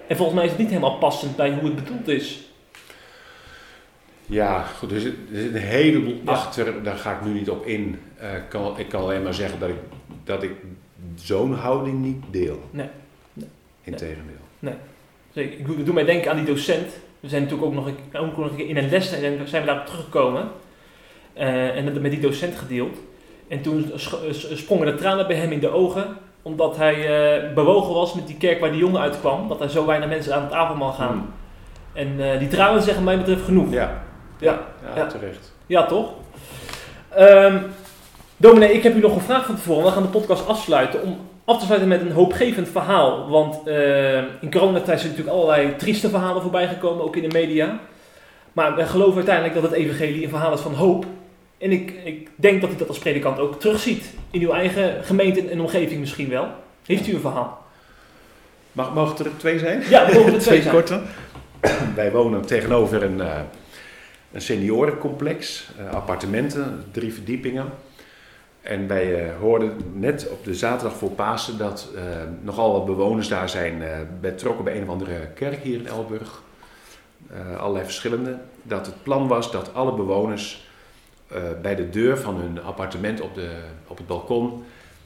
[0.07, 2.50] En volgens mij is het niet helemaal passend bij hoe het bedoeld is.
[4.31, 6.31] Ja, goed, er zit, er zit een heleboel Ja.
[6.33, 7.99] achter, daar ga ik nu niet op in.
[8.17, 9.75] Eh, ik kan, ik kan alleen maar zeggen dat ik,
[10.25, 10.51] dat ik
[11.15, 12.61] zo'n houding niet deel.
[12.71, 12.87] Nee.
[13.33, 13.49] Nee.
[13.83, 14.75] Integendeel.
[15.33, 16.89] Dus ik, ik doe, mij denken aan die docent.
[17.21, 19.63] We zijn natuurlijk ook nog, een- ook nog een keer in een les en zijn
[19.63, 20.49] we daarop teruggekomen.
[21.33, 22.99] Eh, en dat met die docent gedeeld.
[23.49, 26.17] En toen s- sprongen de tranen bij hem in de ogen.
[26.43, 29.49] Omdat hij eh, bewogen was met die kerk waar die jongen uitkwam.
[29.49, 31.13] Dat er zo weinig mensen aan het avondmaal gaan.
[31.13, 31.29] Hmm.
[31.93, 33.73] En eh, die tranen zeggen mij betreft genoeg.
[33.73, 34.03] Ja,
[34.41, 34.61] Ja,
[34.97, 35.53] ja, terecht.
[35.67, 36.13] Ja, toch?
[37.09, 37.59] Ehm
[38.41, 39.85] dominee, ik heb u nog gevraagd van tevoren.
[39.85, 41.03] We gaan de podcast afsluiten.
[41.03, 43.29] Om af te sluiten met een hoopgevend verhaal.
[43.29, 47.05] Want eh, in coronatijd zijn natuurlijk allerlei trieste verhalen voorbij gekomen.
[47.05, 47.79] Ook in de media.
[48.53, 51.07] Maar we geloven uiteindelijk dat het evangelie een verhaal is van hoop.
[51.59, 54.15] En ik, ik denk dat u dat als predikant ook terugziet.
[54.31, 56.49] In uw eigen gemeente en omgeving misschien wel.
[56.87, 57.65] Heeft u een verhaal?
[58.73, 59.83] Mag, mogen er twee zijn?
[59.89, 60.75] Ja, mogen er twee zijn.
[60.75, 61.01] korte.
[61.95, 63.41] Wij wonen tegenover een, eh,
[64.33, 67.67] een seniorencomplex, eh, appartementen, drie verdiepingen.
[68.61, 72.03] En wij eh, hoorden net op de zaterdag voor Pasen dat eh,
[72.43, 73.83] nogal wat bewoners daar zijn
[74.21, 76.43] betrokken bij een of andere kerk hier in Elburg.
[77.59, 78.39] Allerlei verschillende.
[78.63, 80.69] Dat het plan was dat alle bewoners
[81.63, 83.49] bij de deur van hun appartement op, de,
[83.87, 84.65] op het balkon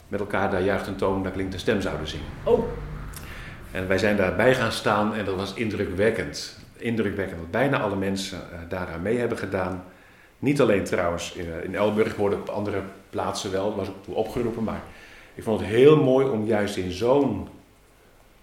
[0.08, 2.26] met elkaar daar juicht en toon, daar klinkt een stem zouden zingen.
[2.44, 2.64] Oh,
[3.70, 6.63] En wij zijn daarbij gaan staan en dat was indrukwekkend.
[6.84, 9.84] Indrukwekkend dat bijna alle mensen eh, daaraan mee hebben gedaan.
[10.38, 14.04] Niet alleen trouwens in, eh, in Elburg, hoorde ik op andere plaatsen wel, was ook
[14.04, 14.64] toe opgeroepen.
[14.64, 14.82] Maar
[15.34, 17.48] ik vond het heel mooi om juist in zo'n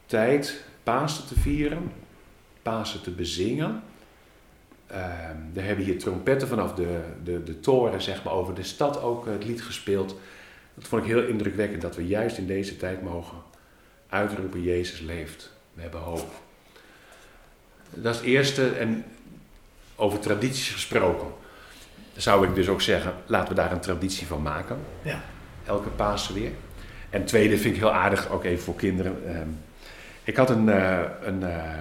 [0.05, 1.91] tijd Pasen te vieren,
[2.61, 3.83] Pasen te bezingen.
[4.87, 9.01] Ehm er hebben hier trompetten vanaf de, de, de toren, zeg maar, over de stad
[9.01, 10.15] ook het lied gespeeld.
[10.73, 13.37] Dat vond ik heel indrukwekkend dat we juist in deze tijd mogen
[14.09, 15.53] uitroepen: Jezus leeft.
[15.73, 16.49] We hebben hoop.
[17.93, 18.69] Dat is het eerste.
[18.69, 19.05] En
[19.95, 21.27] over tradities gesproken,
[22.15, 24.77] zou ik dus ook zeggen: laten we daar een traditie van maken.
[25.01, 25.21] Ja.
[25.65, 26.51] Elke Pasen weer.
[27.09, 29.27] En tweede vind ik heel aardig, ook even voor kinderen.
[29.27, 29.49] Ehm,
[30.23, 31.79] ik had een, eh, een, eh,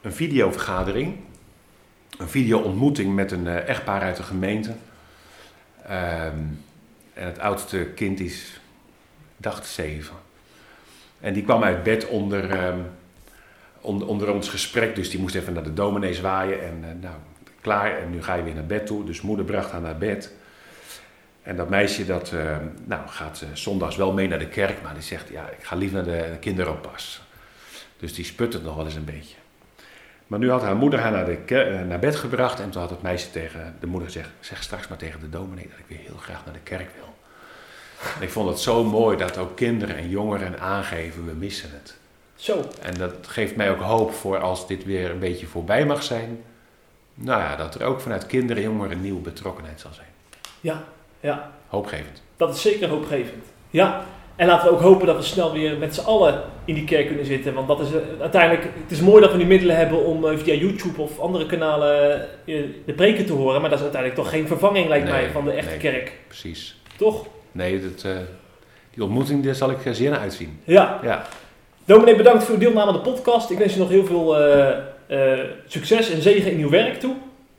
[0.00, 1.16] een videovergadering,
[2.18, 4.74] een video-ontmoeting met een eh, echtpaar uit de gemeente.
[5.86, 6.38] Ehm,
[7.12, 8.60] en het oudste kind is,
[9.36, 10.16] dacht zeven.
[11.20, 12.74] En die kwam uit bed onder,
[13.80, 16.62] onder, ons gesprek, dus die moest even naar de dominee zwaaien.
[16.62, 17.14] En eh, nou,
[17.60, 19.04] klaar, en nu ga je weer naar bed toe.
[19.04, 20.32] Dus moeder bracht haar naar bed.
[21.42, 24.94] En dat meisje dat, ehm, nou, gaat eh, zondags wel mee naar de kerk, maar
[24.94, 27.22] die zegt, ja, ik ga liever naar de kinderoppas.
[27.98, 29.36] Dus die sputtert nog wel eens een beetje.
[30.26, 32.90] Maar nu had haar moeder haar naar, de eh, naar bed gebracht en toen had
[32.90, 36.06] het meisje tegen de moeder gezegd, zeg straks maar tegen de dominee dat ik weer
[36.06, 37.14] heel graag naar de kerk wil.
[38.16, 41.99] En ik vond het zo mooi dat ook kinderen en jongeren aangeven, we missen het.
[42.40, 42.64] Zo.
[42.82, 46.42] En dat geeft mij ook hoop voor als dit weer een beetje voorbij mag zijn.
[47.14, 50.08] Nou ja, dat er ook vanuit kinderen en jongeren een nieuwe betrokkenheid zal zijn.
[50.60, 50.84] Ja,
[51.20, 51.50] ja.
[51.68, 52.22] Hoopgevend.
[52.36, 53.44] Dat is zeker hoopgevend.
[53.70, 54.04] Ja,
[54.36, 57.06] en laten we ook hopen dat we snel weer met z'n allen in die kerk
[57.06, 57.54] kunnen zitten.
[57.54, 60.38] Want dat is eh, uiteindelijk, het is mooi dat we nu middelen hebben om eh,
[60.38, 63.60] via YouTube of andere kanalen eh, de preken te horen.
[63.60, 65.78] Maar dat is uiteindelijk toch geen vervanging, lijkt Nee, mij, van de echte nee.
[65.78, 66.12] kerk.
[66.26, 66.80] Precies.
[66.96, 67.26] Toch?
[67.52, 68.06] Nee, dat,
[68.90, 70.60] die ontmoeting daar zal ik zeer naar uitzien.
[70.64, 71.00] Ja.
[71.02, 71.26] Ja,
[71.90, 73.50] Dominee, bedankt voor uw deelname aan de podcast.
[73.50, 74.68] Ik wens je nog heel veel eh,
[75.06, 77.14] eh, succes en zegen in uw werk toe.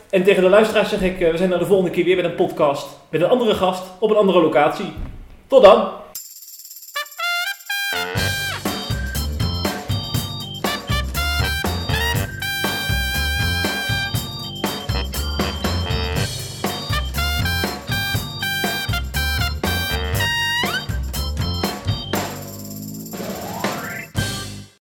[0.10, 2.26] En tegen de luisteraars zeg ik, eh, we zijn er de volgende keer weer met
[2.26, 4.94] een podcast met een andere gast op een andere locatie.
[5.48, 6.01] Tot dan!